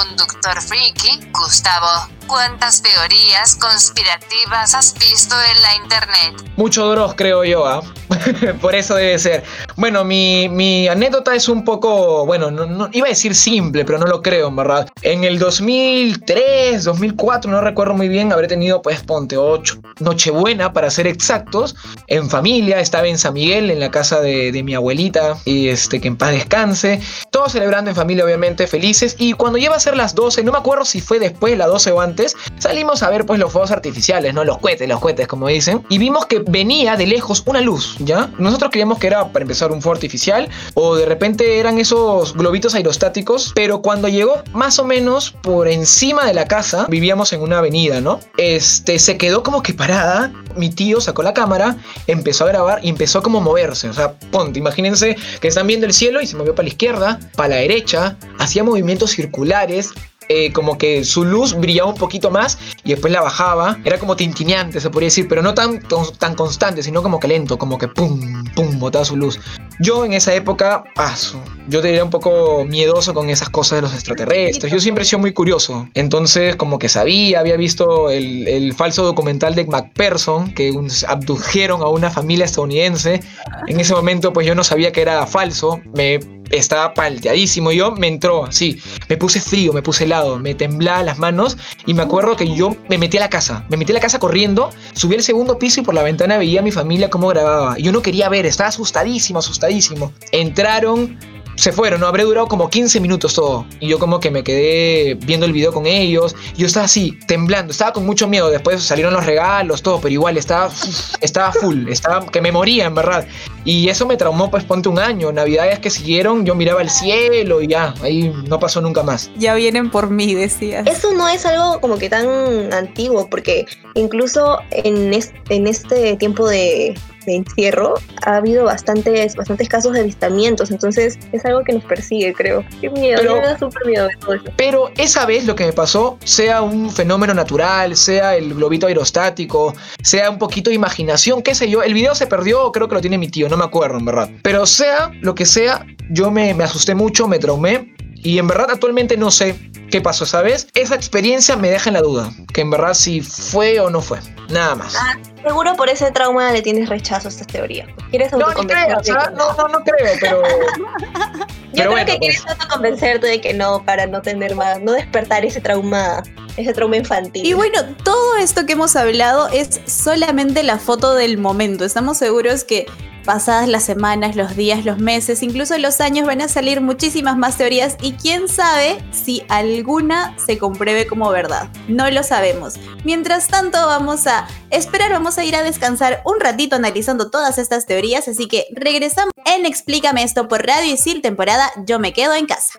conductor 0.50 0.62
friki, 0.62 1.32
Gustavo. 1.32 2.19
¿Cuántas 2.30 2.84
teorías 2.84 3.56
conspirativas 3.56 4.76
has 4.76 4.94
visto 5.00 5.36
en 5.56 5.62
la 5.64 5.76
internet? 5.78 6.52
Mucho 6.58 6.88
Dross, 6.92 7.16
creo 7.16 7.44
yo, 7.44 7.66
¿ah? 7.66 7.82
Por 8.62 8.76
eso 8.76 8.94
debe 8.96 9.18
ser. 9.18 9.44
Bueno, 9.78 10.04
mi, 10.04 10.48
mi 10.48 10.88
anécdota 10.88 11.34
es 11.34 11.50
un 11.50 11.64
poco, 11.66 12.26
bueno, 12.28 12.52
no, 12.52 12.68
no- 12.68 12.90
iba 12.92 13.08
a 13.08 13.10
decir 13.10 13.34
simple, 13.34 13.84
pero 13.84 13.98
no 13.98 14.06
lo 14.06 14.22
creo, 14.22 14.50
en 14.50 14.56
verdad. 14.58 14.88
En 15.02 15.24
el 15.24 15.40
2003, 15.40 16.84
2004, 16.84 17.50
no 17.50 17.62
recuerdo 17.62 17.94
muy 17.96 18.08
bien, 18.10 18.32
habré 18.32 18.48
tenido, 18.48 18.82
pues, 18.84 19.02
ponte 19.02 19.36
8, 19.38 19.80
Nochebuena, 20.00 20.72
para 20.72 20.92
ser 20.92 21.08
exactos, 21.08 21.76
en 22.08 22.30
familia, 22.30 22.80
estaba 22.80 23.08
en 23.08 23.18
San 23.18 23.34
Miguel, 23.34 23.72
en 23.72 23.80
la 23.80 23.90
casa 23.90 24.22
de, 24.22 24.52
de 24.52 24.62
mi 24.64 24.76
abuelita, 24.76 25.38
y 25.46 25.70
este, 25.70 26.00
que 26.00 26.08
en 26.10 26.18
paz 26.18 26.32
descanse. 26.32 27.02
Todos 27.32 27.54
celebrando 27.54 27.90
en 27.90 27.96
familia, 27.96 28.24
obviamente, 28.26 28.68
felices. 28.68 29.16
Y 29.18 29.34
cuando 29.34 29.58
lleva 29.58 29.78
a 29.78 29.80
ser 29.80 29.96
las 29.98 30.14
12, 30.14 30.44
no 30.44 30.52
me 30.52 30.58
acuerdo 30.60 30.86
si 30.86 31.02
fue 31.02 31.18
después 31.20 31.52
de 31.54 31.58
las 31.58 31.68
12 31.70 31.92
o 31.92 32.02
antes, 32.02 32.19
salimos 32.58 33.04
a 33.04 33.10
ver, 33.10 33.26
pues, 33.26 33.40
los 33.40 33.52
fuegos 33.52 33.72
artificiales, 33.72 34.34
¿no? 34.34 34.44
Los 34.44 34.58
cohetes, 34.58 34.88
los 34.88 35.00
cohetes, 35.00 35.28
como 35.28 35.48
dicen. 35.48 35.84
Y 35.90 35.98
vimos 35.98 36.26
que 36.26 36.40
venía 36.40 36.96
de 36.96 37.08
lejos 37.08 37.44
una 37.46 37.62
luz, 37.62 37.96
¿ya? 38.00 38.30
Nosotros 38.38 38.72
creíamos 38.72 39.00
que 39.00 39.08
era, 39.08 39.28
para 39.30 39.44
empezar, 39.44 39.72
un 39.72 39.82
fuego 39.82 39.96
artificial, 39.96 40.50
o 40.74 40.96
de 40.96 41.06
repente 41.06 41.60
eran 41.60 41.80
esos 41.80 42.34
globitos 42.34 42.76
aerostáticos, 42.76 43.52
pero 43.56 43.82
cuando 43.82 44.08
llegó 44.08 44.42
más 44.54 44.80
o 44.80 44.86
menos 44.86 45.32
por 45.32 45.68
encima 45.68 46.26
de 46.26 46.34
la 46.34 46.46
casa, 46.46 46.86
vivíamos 46.90 47.34
en 47.34 47.42
una 47.42 47.60
avenida, 47.60 48.02
¿no? 48.02 48.20
Este, 48.38 49.00
se 49.00 49.18
quedó 49.18 49.44
como 49.44 49.62
que 49.62 49.74
parada, 49.74 50.32
mi 50.56 50.70
tío 50.70 51.02
sacó 51.02 51.24
la 51.24 51.34
cámara, 51.34 51.78
empezó 52.08 52.46
a 52.46 52.48
grabar 52.48 52.80
y 52.84 52.90
empezó 52.90 53.22
como 53.22 53.40
a 53.40 53.42
moverse, 53.42 53.90
o 53.90 53.94
sea, 53.94 54.14
ponte, 54.32 54.60
imagínense 54.60 55.16
que 55.40 55.48
están 55.48 55.68
viendo 55.68 55.86
el 55.86 55.94
cielo 55.94 56.22
y 56.22 56.28
se 56.28 56.36
movió 56.36 56.56
para 56.56 56.64
la 56.64 56.70
izquierda, 56.70 57.20
para 57.36 57.50
la 57.50 57.56
derecha, 57.58 58.18
hacía 58.40 58.64
movimientos 58.64 59.12
circulares, 59.12 59.92
eh, 60.30 60.54
como 60.54 60.78
que 60.78 61.04
su 61.04 61.26
luz 61.26 61.56
brillaba 61.56 61.90
un 61.90 61.98
poquito 61.98 62.30
más 62.32 62.58
y 62.84 62.92
después 62.92 63.12
la 63.12 63.22
bajaba. 63.22 63.78
Era 63.84 63.98
como 64.00 64.16
tintineante, 64.16 64.80
se 64.80 64.90
podría 64.90 65.08
decir, 65.08 65.28
pero 65.28 65.42
no 65.42 65.54
tan, 65.54 65.80
tan 66.20 66.36
constante, 66.36 66.84
sino 66.84 67.02
como 67.04 67.20
que 67.20 67.28
lento, 67.28 67.58
como 67.58 67.78
que 67.78 67.88
pum, 67.88 68.46
pum, 68.56 68.80
botaba 68.80 69.04
su 69.06 69.16
luz. 69.18 69.40
Yo 69.80 70.06
en 70.06 70.14
esa 70.14 70.34
época, 70.36 70.84
paso. 70.94 71.42
Yo 71.68 71.82
diría 71.82 72.04
un 72.04 72.10
poco 72.10 72.66
miedoso 72.66 73.14
con 73.14 73.30
esas 73.30 73.50
cosas 73.50 73.78
de 73.78 73.82
los 73.84 73.94
extraterrestres. 73.94 74.72
Yo 74.72 74.80
siempre 74.80 75.04
he 75.04 75.06
sido 75.06 75.20
muy 75.20 75.34
curioso. 75.34 75.88
Entonces, 75.94 76.56
como 76.58 76.80
que 76.80 76.90
sabía, 76.90 77.40
había 77.40 77.56
visto 77.58 78.10
el, 78.10 78.48
el 78.48 78.74
falso 78.74 79.04
documental 79.04 79.56
de 79.56 79.66
McPherson, 79.66 80.54
que 80.54 80.72
un- 80.72 80.92
abdujeron 81.08 81.82
a 81.82 81.88
una 81.88 82.12
familia 82.12 82.46
estadounidense. 82.46 83.22
En 83.68 83.80
ese 83.80 83.94
momento, 83.94 84.34
pues 84.34 84.46
yo 84.46 84.54
no 84.54 84.64
sabía 84.64 84.92
que 84.92 85.02
era 85.02 85.26
falso. 85.26 85.80
Me 85.96 86.20
estaba 86.52 86.94
palteadísimo. 86.94 87.72
Yo 87.72 87.92
me 87.92 88.08
entró 88.08 88.46
así, 88.46 88.82
me 89.08 89.18
puse 89.18 89.40
frío, 89.42 89.74
me 89.74 89.82
puse 89.82 90.06
helado, 90.06 90.40
me 90.40 90.56
temblaba 90.56 91.04
las 91.04 91.18
manos 91.20 91.58
y 91.86 91.94
me 91.94 92.04
acuerdo 92.04 92.36
que 92.36 92.54
yo 92.54 92.76
me 92.90 92.98
metí 92.98 93.18
a 93.18 93.22
la 93.22 93.30
casa, 93.30 93.66
me 93.70 93.78
metí 93.78 93.92
a 93.92 93.96
la 93.96 94.02
casa 94.02 94.20
corriendo, 94.20 94.72
subí 94.94 95.16
al 95.16 95.24
segundo 95.24 95.60
piso 95.60 95.82
y 95.82 95.84
por 95.84 95.96
la 95.96 96.04
ventana 96.04 96.38
veía 96.38 96.60
a 96.60 96.64
mi 96.64 96.72
familia 96.72 97.10
cómo 97.10 97.28
grababa. 97.28 97.78
Yo 97.78 97.92
no 97.92 98.02
quería 98.02 98.30
ver, 98.30 98.46
estaba 98.46 98.70
asustadísimo, 98.70 99.40
asustadísimo. 99.40 100.14
Entraron, 100.32 101.18
se 101.60 101.74
fueron, 101.74 102.00
¿no? 102.00 102.08
Habré 102.08 102.24
durado 102.24 102.48
como 102.48 102.70
15 102.70 103.00
minutos 103.02 103.34
todo. 103.34 103.66
Y 103.80 103.88
yo 103.90 104.00
como 104.00 104.20
que 104.20 104.32
me 104.32 104.44
quedé 104.44 105.16
viendo 105.16 105.46
el 105.46 105.52
video 105.54 105.74
con 105.74 105.86
ellos. 105.86 106.36
Yo 106.56 106.66
estaba 106.66 106.86
así, 106.86 107.18
temblando, 107.28 107.72
estaba 107.72 107.92
con 107.94 108.06
mucho 108.06 108.28
miedo. 108.28 108.50
Después 108.50 108.82
salieron 108.82 109.14
los 109.14 109.26
regalos, 109.26 109.82
todo, 109.84 110.00
pero 110.00 110.14
igual 110.14 110.38
estaba, 110.38 110.70
estaba 111.22 111.52
full, 111.52 111.90
estaba 111.90 112.26
que 112.28 112.42
me 112.42 112.52
moría, 112.52 112.86
en 112.86 112.96
verdad. 112.96 113.28
Y 113.66 113.90
eso 113.90 114.06
me 114.06 114.16
traumó, 114.16 114.50
pues 114.50 114.64
ponte 114.64 114.88
un 114.90 115.00
año. 115.00 115.32
Navidades 115.32 115.80
que 115.80 115.90
siguieron, 115.90 116.46
yo 116.46 116.56
miraba 116.56 116.82
el 116.82 116.90
cielo 116.90 117.62
y 117.62 117.68
ya, 117.68 117.94
ahí 118.02 118.34
no 118.48 118.60
pasó 118.60 118.80
nunca 118.82 119.04
más. 119.04 119.30
Ya 119.38 119.54
vienen 119.56 119.92
por 119.92 120.10
mí, 120.10 120.34
decías. 120.34 120.88
Eso 120.88 121.14
no 121.14 121.28
es 121.28 121.46
algo 121.46 121.82
como 121.82 121.98
que 121.98 122.10
tan 122.10 122.72
antiguo, 122.74 123.28
porque 123.30 123.66
incluso 123.96 124.60
en, 124.72 125.14
es- 125.14 125.34
en 125.50 125.68
este 125.68 126.16
tiempo 126.16 126.48
de, 126.48 126.96
de 127.26 127.36
encierro 127.36 127.96
ha 128.26 128.38
habido 128.38 128.66
bastantes, 128.66 129.36
bastantes 129.36 129.68
casos 129.70 129.94
de 129.94 130.02
avistamientos, 130.02 130.72
entonces 130.72 131.20
es 131.32 131.46
algo 131.46 131.64
que 131.64 131.74
nos 131.74 131.84
persigue, 131.84 132.34
creo. 132.34 132.64
Qué 132.82 132.90
miedo, 132.90 133.18
Pero- 133.20 133.36
me 133.36 133.42
da 133.42 133.58
súper 133.60 133.86
miedo 133.86 134.08
de 134.08 134.16
todo 134.20 134.34
eso. 134.34 134.46
Pero 134.58 134.92
esa 134.98 135.26
vez 135.26 135.46
lo 135.46 135.56
que 135.56 135.66
me 135.66 135.74
pasó, 135.74 136.18
sea 136.24 136.62
un 136.62 136.90
fenómeno 136.92 137.34
natural, 137.34 137.96
sea 137.96 138.36
el 138.36 138.54
globito 138.54 138.88
aerostático, 138.88 139.74
sea 140.02 140.30
un 140.30 140.38
poquito 140.38 140.70
de 140.70 140.76
imaginación, 140.76 141.42
qué 141.42 141.56
sé 141.56 141.70
yo, 141.70 141.84
el 141.84 141.94
video 141.94 142.16
se 142.16 142.28
perdió, 142.28 142.72
creo 142.72 142.88
que 142.88 142.96
lo 142.96 143.02
tiene 143.02 143.18
mi 143.18 143.28
tío, 143.30 143.50
no 143.50 143.58
me 143.58 143.66
acuerdo 143.66 143.98
en 144.00 144.06
verdad. 144.06 144.30
Pero 144.44 144.66
sea 144.66 145.12
lo 145.22 145.36
que 145.36 145.46
sea, 145.46 145.86
yo 146.10 146.32
me, 146.32 146.54
me 146.54 146.64
asusté 146.64 146.96
mucho, 146.96 147.28
me 147.28 147.40
traumé 147.40 147.94
y 148.16 148.38
en 148.38 148.48
verdad 148.48 148.68
actualmente 148.72 149.16
no 149.18 149.32
sé 149.32 149.56
qué 149.90 150.02
pasó 150.02 150.24
esa 150.26 150.42
vez. 150.42 150.68
Esa 150.76 150.96
experiencia 150.96 151.56
me 151.56 151.70
deja 151.70 151.90
en 151.90 151.94
la 151.96 152.02
duda, 152.02 152.32
que 152.54 152.62
en 152.62 152.70
verdad 152.70 152.94
si 152.94 153.22
fue 153.22 153.80
o 153.80 153.90
no 153.90 154.02
fue, 154.02 154.20
nada 154.50 154.76
más. 154.76 154.96
Ah, 154.96 155.18
seguro 155.44 155.76
por 155.76 155.90
ese 155.90 156.12
trauma 156.12 156.52
le 156.52 156.62
tienes 156.62 156.90
rechazo 156.90 157.28
a 157.28 157.32
esta 157.32 157.46
teoría. 157.46 157.88
¿Quieres 158.10 158.32
No, 158.32 158.48
creas, 158.48 159.10
¿ah? 159.10 159.32
no, 159.36 159.54
no, 159.54 159.68
no 159.68 159.80
creo, 159.84 160.14
pero... 160.20 160.42
Yo 161.72 161.84
pero 161.84 161.92
creo 161.92 161.92
bueno, 161.92 162.06
que 162.08 162.18
pues. 162.18 162.42
quieres 162.42 162.48
autoconvencerte 162.48 163.28
de 163.28 163.42
que 163.42 163.54
no, 163.54 163.86
para 163.86 164.08
no 164.08 164.24
tener 164.24 164.56
más, 164.56 164.82
no 164.82 164.92
despertar 164.94 165.46
ese 165.46 165.62
trauma, 165.62 166.24
ese 166.58 166.74
trauma 166.74 166.98
infantil. 166.98 167.46
Y 167.46 167.54
bueno, 167.54 167.84
todo 168.04 168.38
esto 168.38 168.66
que 168.66 168.74
hemos 168.74 168.96
hablado 168.96 169.48
es 169.50 169.80
solamente 169.86 170.64
la 170.64 170.80
foto 170.80 171.14
del 171.14 171.38
momento. 171.38 171.86
Estamos 171.86 172.18
seguros 172.18 172.64
que 172.64 172.88
pasadas 173.30 173.68
las 173.68 173.84
semanas, 173.84 174.36
los 174.36 174.56
días, 174.56 174.86
los 174.86 174.98
meses, 174.98 175.44
incluso 175.44 175.78
los 175.78 176.02
años 176.02 176.26
van 176.26 176.42
a 176.42 176.48
salir 176.48 176.82
muchísimas 176.82 177.38
más 177.38 177.58
teorías 177.58 177.96
y 178.02 178.14
quién 178.14 178.48
sabe 178.48 178.98
si 179.12 179.44
alguna 179.50 180.36
se 180.44 180.58
compruebe 180.58 181.06
como 181.06 181.30
verdad. 181.30 181.70
No 181.88 182.10
lo 182.10 182.24
sabemos. 182.24 182.80
Mientras 183.04 183.48
tanto 183.48 183.78
vamos 183.86 184.26
a 184.26 184.48
esperar, 184.72 185.12
vamos 185.12 185.38
a 185.38 185.44
ir 185.44 185.56
a 185.56 185.62
descansar 185.62 186.24
un 186.26 186.40
ratito 186.40 186.76
analizando 186.76 187.30
todas 187.30 187.60
estas 187.60 187.86
teorías, 187.86 188.28
así 188.28 188.48
que 188.48 188.66
regresamos 188.72 189.32
en 189.46 189.68
Explícame 189.68 190.24
esto 190.24 190.48
por 190.48 190.66
Radio 190.66 190.92
Isil 190.92 191.22
temporada 191.22 191.70
Yo 191.86 192.00
me 192.00 192.14
quedo 192.14 192.34
en 192.34 192.48
casa. 192.48 192.74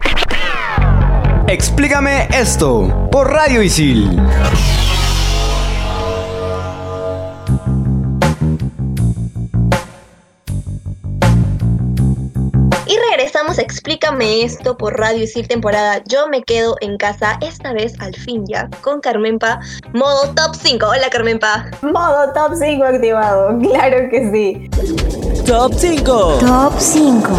Explícame 1.46 2.26
esto 2.32 3.08
por 3.12 3.30
Radio 3.30 3.62
Isil. 3.62 4.20
Regresamos, 13.50 13.58
a 13.58 13.62
explícame 13.62 14.42
esto 14.42 14.76
por 14.76 14.98
Radio 14.98 15.24
Isil 15.24 15.48
temporada. 15.48 16.02
Yo 16.06 16.28
me 16.28 16.42
quedo 16.42 16.76
en 16.80 16.96
casa, 16.96 17.38
esta 17.40 17.72
vez 17.72 17.94
al 18.00 18.14
fin 18.14 18.44
ya, 18.46 18.68
con 18.82 19.00
Carmenpa, 19.00 19.60
modo 19.92 20.34
top 20.34 20.54
5. 20.54 20.86
Hola 20.86 21.10
Carmenpa. 21.10 21.70
Modo 21.82 22.32
top 22.32 22.54
5 22.54 22.84
activado, 22.84 23.58
claro 23.72 24.08
que 24.10 24.30
sí. 24.30 24.70
Top 25.46 25.72
5. 25.74 26.38
Top 26.40 26.74
5. 26.78 27.30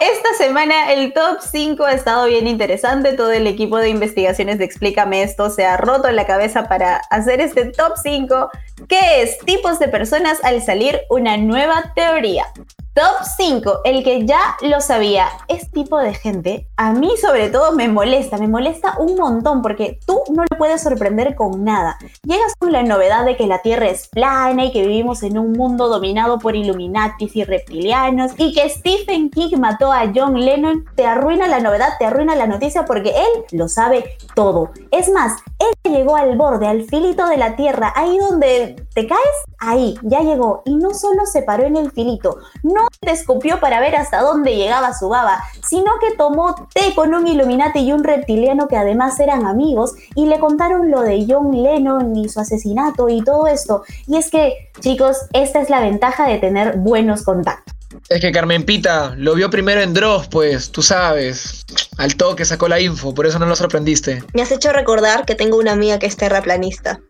Esta 0.00 0.34
semana 0.36 0.92
el 0.92 1.12
top 1.12 1.38
5 1.40 1.84
ha 1.84 1.92
estado 1.92 2.26
bien 2.26 2.48
interesante. 2.48 3.12
Todo 3.12 3.30
el 3.30 3.46
equipo 3.46 3.78
de 3.78 3.88
investigaciones 3.88 4.58
de 4.58 4.64
Explícame 4.64 5.22
esto 5.22 5.48
se 5.48 5.64
ha 5.64 5.76
roto 5.76 6.10
la 6.10 6.26
cabeza 6.26 6.68
para 6.68 6.96
hacer 7.10 7.40
este 7.40 7.66
top 7.66 7.92
5, 8.02 8.50
que 8.88 9.22
es 9.22 9.38
tipos 9.40 9.78
de 9.78 9.86
personas 9.86 10.42
al 10.42 10.60
salir 10.60 11.00
una 11.08 11.36
nueva 11.36 11.92
teoría. 11.94 12.46
Top 12.94 13.24
5, 13.38 13.80
el 13.84 14.04
que 14.04 14.26
ya 14.26 14.54
lo 14.60 14.82
sabía, 14.82 15.26
es 15.48 15.70
tipo 15.70 15.96
de 15.96 16.12
gente, 16.12 16.68
a 16.76 16.92
mí 16.92 17.10
sobre 17.18 17.48
todo 17.48 17.72
me 17.72 17.88
molesta, 17.88 18.36
me 18.36 18.48
molesta 18.48 18.98
un 18.98 19.16
montón 19.16 19.62
porque 19.62 19.98
tú 20.06 20.20
no 20.30 20.42
le 20.42 20.58
puedes 20.58 20.82
sorprender 20.82 21.34
con 21.34 21.64
nada. 21.64 21.96
Llegas 22.22 22.54
con 22.58 22.70
la 22.70 22.82
novedad 22.82 23.24
de 23.24 23.34
que 23.38 23.46
la 23.46 23.62
Tierra 23.62 23.88
es 23.88 24.08
plana 24.08 24.66
y 24.66 24.72
que 24.72 24.86
vivimos 24.86 25.22
en 25.22 25.38
un 25.38 25.52
mundo 25.52 25.88
dominado 25.88 26.38
por 26.38 26.54
Illuminatis 26.54 27.34
y 27.34 27.44
reptilianos 27.44 28.32
y 28.36 28.52
que 28.52 28.68
Stephen 28.68 29.30
King 29.30 29.56
mató 29.58 29.90
a 29.90 30.12
John 30.14 30.38
Lennon, 30.38 30.84
te 30.94 31.06
arruina 31.06 31.48
la 31.48 31.60
novedad, 31.60 31.94
te 31.98 32.04
arruina 32.04 32.34
la 32.34 32.46
noticia 32.46 32.84
porque 32.84 33.14
él 33.16 33.44
lo 33.52 33.68
sabe 33.68 34.18
todo. 34.34 34.70
Es 34.90 35.10
más, 35.10 35.42
él 35.58 35.90
llegó 35.90 36.16
al 36.16 36.36
borde, 36.36 36.66
al 36.66 36.82
filito 36.82 37.26
de 37.26 37.38
la 37.38 37.56
Tierra, 37.56 37.90
ahí 37.96 38.18
donde 38.18 38.86
te 38.94 39.06
caes, 39.06 39.20
ahí, 39.58 39.94
ya 40.02 40.20
llegó. 40.20 40.62
Y 40.64 40.76
no 40.76 40.94
solo 40.94 41.26
se 41.26 41.42
paró 41.42 41.64
en 41.64 41.76
el 41.76 41.90
filito, 41.90 42.38
no 42.62 42.86
te 43.00 43.12
escupió 43.12 43.60
para 43.60 43.80
ver 43.80 43.96
hasta 43.96 44.20
dónde 44.20 44.56
llegaba 44.56 44.94
su 44.94 45.08
baba, 45.08 45.42
sino 45.66 45.92
que 46.00 46.16
tomó 46.16 46.54
té 46.74 46.94
con 46.94 47.14
un 47.14 47.26
Illuminati 47.26 47.80
y 47.80 47.92
un 47.92 48.04
reptiliano 48.04 48.68
que 48.68 48.76
además 48.76 49.18
eran 49.20 49.46
amigos 49.46 49.94
y 50.14 50.26
le 50.26 50.38
contaron 50.38 50.90
lo 50.90 51.00
de 51.00 51.26
John 51.28 51.50
Lennon 51.50 52.16
y 52.16 52.28
su 52.28 52.40
asesinato 52.40 53.08
y 53.08 53.22
todo 53.22 53.46
esto. 53.46 53.82
Y 54.06 54.16
es 54.16 54.30
que, 54.30 54.70
chicos, 54.80 55.16
esta 55.32 55.60
es 55.60 55.70
la 55.70 55.80
ventaja 55.80 56.26
de 56.26 56.38
tener 56.38 56.78
buenos 56.78 57.22
contactos. 57.22 57.81
Es 58.08 58.20
que 58.20 58.32
Carmen 58.32 58.64
Pita 58.64 59.14
lo 59.16 59.34
vio 59.34 59.50
primero 59.50 59.80
en 59.80 59.92
Dross, 59.94 60.28
pues, 60.28 60.70
tú 60.70 60.82
sabes. 60.82 61.64
Al 61.98 62.14
toque 62.16 62.44
sacó 62.44 62.68
la 62.68 62.80
info, 62.80 63.14
por 63.14 63.26
eso 63.26 63.38
no 63.38 63.46
lo 63.46 63.56
sorprendiste. 63.56 64.22
Me 64.34 64.42
has 64.42 64.50
hecho 64.52 64.72
recordar 64.72 65.24
que 65.24 65.34
tengo 65.34 65.56
una 65.58 65.72
amiga 65.72 65.98
que 65.98 66.06
es 66.06 66.16
terraplanista. 66.16 67.00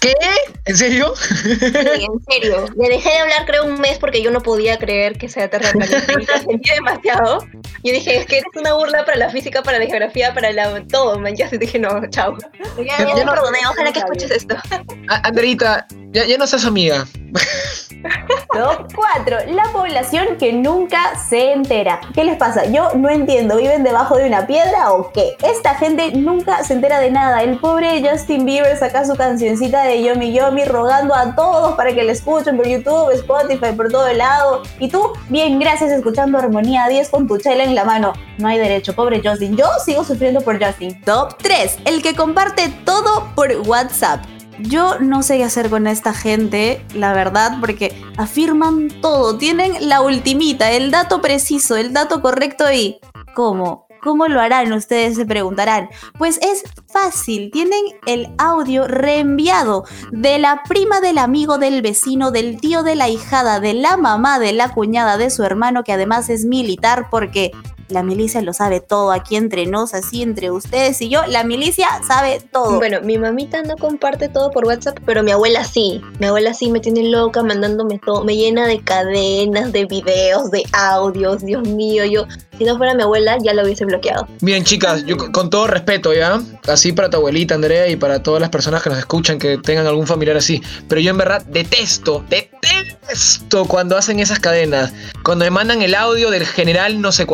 ¿Qué? 0.00 0.14
¿En 0.64 0.76
serio? 0.76 1.14
Sí, 1.16 2.06
en 2.06 2.20
serio. 2.28 2.66
Le 2.76 2.88
dejé 2.88 3.08
de 3.10 3.18
hablar 3.18 3.46
creo 3.46 3.64
un 3.64 3.80
mes 3.80 3.98
porque 3.98 4.20
yo 4.20 4.30
no 4.32 4.40
podía 4.42 4.78
creer 4.78 5.16
que 5.16 5.28
sea 5.28 5.48
terraplanista. 5.48 6.02
Y 6.20 6.26
la 6.26 6.38
sentí 6.40 6.70
demasiado. 6.70 7.38
Yo 7.84 7.92
dije, 7.92 8.16
es 8.16 8.26
que 8.26 8.38
eres 8.38 8.50
una 8.56 8.72
burla 8.74 9.04
para 9.04 9.16
la 9.16 9.30
física, 9.30 9.62
para 9.62 9.78
la 9.78 9.86
geografía, 9.86 10.34
para 10.34 10.52
la 10.52 10.82
todo, 10.90 11.18
man. 11.20 11.36
Ya 11.36 11.48
dije, 11.48 11.78
no, 11.78 12.00
chao. 12.10 12.36
Ya, 12.78 12.84
ya, 12.98 13.08
Ya 13.08 13.14
te 13.14 13.24
no- 13.24 13.32
perdoné, 13.32 13.58
ojalá 13.68 13.92
que 13.92 14.00
escuches 14.00 14.30
esto. 14.32 14.56
Andreita, 15.08 15.86
ya, 16.12 16.24
ya 16.26 16.36
no 16.36 16.46
seas 16.48 16.64
amiga. 16.64 17.06
Top 18.52 18.92
4. 18.94 19.38
La 19.54 19.64
población 19.72 20.29
que 20.36 20.52
nunca 20.52 21.16
se 21.28 21.52
entera. 21.52 22.00
¿Qué 22.14 22.24
les 22.24 22.36
pasa? 22.36 22.66
Yo 22.66 22.90
no 22.94 23.08
entiendo. 23.08 23.56
¿Viven 23.56 23.82
debajo 23.82 24.16
de 24.16 24.26
una 24.26 24.46
piedra 24.46 24.92
o 24.92 25.12
qué? 25.12 25.36
Esta 25.42 25.74
gente 25.74 26.12
nunca 26.12 26.62
se 26.64 26.74
entera 26.74 27.00
de 27.00 27.10
nada. 27.10 27.42
El 27.42 27.58
pobre 27.58 28.02
Justin 28.02 28.44
Bieber 28.44 28.76
saca 28.76 29.04
su 29.04 29.14
cancioncita 29.16 29.82
de 29.82 30.02
Yomi 30.02 30.32
Yomi 30.32 30.64
rogando 30.64 31.14
a 31.14 31.34
todos 31.34 31.74
para 31.74 31.94
que 31.94 32.02
la 32.02 32.12
escuchen 32.12 32.56
por 32.56 32.66
YouTube, 32.66 33.10
Spotify, 33.12 33.72
por 33.76 33.90
todo 33.90 34.12
lado. 34.12 34.62
Y 34.78 34.88
tú, 34.88 35.12
bien, 35.28 35.58
gracias, 35.58 35.90
escuchando 35.90 36.38
Armonía 36.38 36.88
10 36.88 37.08
con 37.08 37.26
tu 37.26 37.38
chela 37.38 37.64
en 37.64 37.74
la 37.74 37.84
mano. 37.84 38.12
No 38.38 38.48
hay 38.48 38.58
derecho, 38.58 38.94
pobre 38.94 39.20
Justin. 39.24 39.56
Yo 39.56 39.66
sigo 39.84 40.04
sufriendo 40.04 40.40
por 40.40 40.62
Justin. 40.62 41.00
Top 41.02 41.36
3. 41.42 41.78
El 41.84 42.02
que 42.02 42.14
comparte 42.14 42.72
todo 42.84 43.28
por 43.34 43.52
WhatsApp. 43.66 44.39
Yo 44.62 44.98
no 45.00 45.22
sé 45.22 45.38
qué 45.38 45.44
hacer 45.44 45.70
con 45.70 45.86
esta 45.86 46.12
gente, 46.12 46.84
la 46.94 47.12
verdad, 47.12 47.56
porque 47.60 47.94
afirman 48.16 48.88
todo, 49.00 49.36
tienen 49.38 49.88
la 49.88 50.02
ultimita, 50.02 50.70
el 50.70 50.90
dato 50.90 51.20
preciso, 51.20 51.76
el 51.76 51.92
dato 51.92 52.20
correcto 52.20 52.70
y... 52.72 52.98
¿Cómo? 53.34 53.86
¿Cómo 54.02 54.26
lo 54.28 54.40
harán? 54.40 54.72
Ustedes 54.72 55.16
se 55.16 55.26
preguntarán. 55.26 55.88
Pues 56.18 56.38
es 56.42 56.64
fácil, 56.90 57.50
tienen 57.52 57.80
el 58.06 58.28
audio 58.38 58.88
reenviado 58.88 59.84
de 60.10 60.38
la 60.38 60.62
prima 60.68 61.00
del 61.00 61.18
amigo 61.18 61.58
del 61.58 61.82
vecino, 61.82 62.30
del 62.30 62.60
tío 62.60 62.82
de 62.82 62.96
la 62.96 63.08
hijada, 63.08 63.60
de 63.60 63.74
la 63.74 63.96
mamá 63.96 64.38
de 64.38 64.52
la 64.52 64.72
cuñada 64.72 65.16
de 65.16 65.30
su 65.30 65.44
hermano, 65.44 65.84
que 65.84 65.92
además 65.92 66.28
es 66.30 66.44
militar, 66.44 67.08
porque 67.10 67.52
la 67.90 68.02
milicia 68.02 68.40
lo 68.42 68.52
sabe 68.52 68.80
todo, 68.80 69.12
aquí 69.12 69.36
entre 69.36 69.66
nos, 69.66 69.94
así 69.94 70.22
entre 70.22 70.50
ustedes 70.50 71.00
y 71.00 71.08
yo, 71.08 71.26
la 71.26 71.44
milicia 71.44 71.88
sabe 72.06 72.40
todo. 72.52 72.78
Bueno, 72.78 73.00
mi 73.02 73.18
mamita 73.18 73.62
no 73.62 73.76
comparte 73.76 74.28
todo 74.28 74.50
por 74.50 74.64
WhatsApp, 74.66 74.98
pero 75.04 75.22
mi 75.22 75.30
abuela 75.30 75.64
sí. 75.64 76.00
Mi 76.18 76.26
abuela 76.26 76.54
sí 76.54 76.70
me 76.70 76.80
tiene 76.80 77.04
loca 77.04 77.42
mandándome 77.42 78.00
todo, 78.04 78.24
me 78.24 78.36
llena 78.36 78.66
de 78.66 78.80
cadenas, 78.82 79.72
de 79.72 79.84
videos, 79.86 80.50
de 80.50 80.62
audios, 80.72 81.44
Dios 81.44 81.66
mío, 81.68 82.04
yo, 82.04 82.26
si 82.58 82.64
no 82.64 82.76
fuera 82.76 82.94
mi 82.94 83.02
abuela, 83.02 83.38
ya 83.42 83.54
lo 83.54 83.62
hubiese 83.62 83.84
bloqueado. 83.84 84.26
Bien, 84.40 84.64
chicas, 84.64 85.04
yo 85.04 85.16
con 85.32 85.50
todo 85.50 85.66
respeto, 85.66 86.12
¿ya? 86.12 86.40
Así 86.68 86.92
para 86.92 87.10
tu 87.10 87.16
abuelita, 87.16 87.54
Andrea, 87.54 87.88
y 87.88 87.96
para 87.96 88.22
todas 88.22 88.40
las 88.40 88.50
personas 88.50 88.82
que 88.82 88.90
nos 88.90 88.98
escuchan 88.98 89.38
que 89.38 89.58
tengan 89.58 89.86
algún 89.86 90.06
familiar 90.06 90.36
así. 90.36 90.62
Pero 90.88 91.00
yo 91.00 91.10
en 91.10 91.18
verdad 91.18 91.42
detesto, 91.46 92.24
detesto 92.28 93.64
cuando 93.66 93.96
hacen 93.96 94.20
esas 94.20 94.40
cadenas. 94.40 94.92
Cuando 95.22 95.44
me 95.44 95.50
mandan 95.50 95.82
el 95.82 95.94
audio 95.94 96.30
del 96.30 96.46
general 96.46 97.00
no 97.00 97.12
sé 97.12 97.26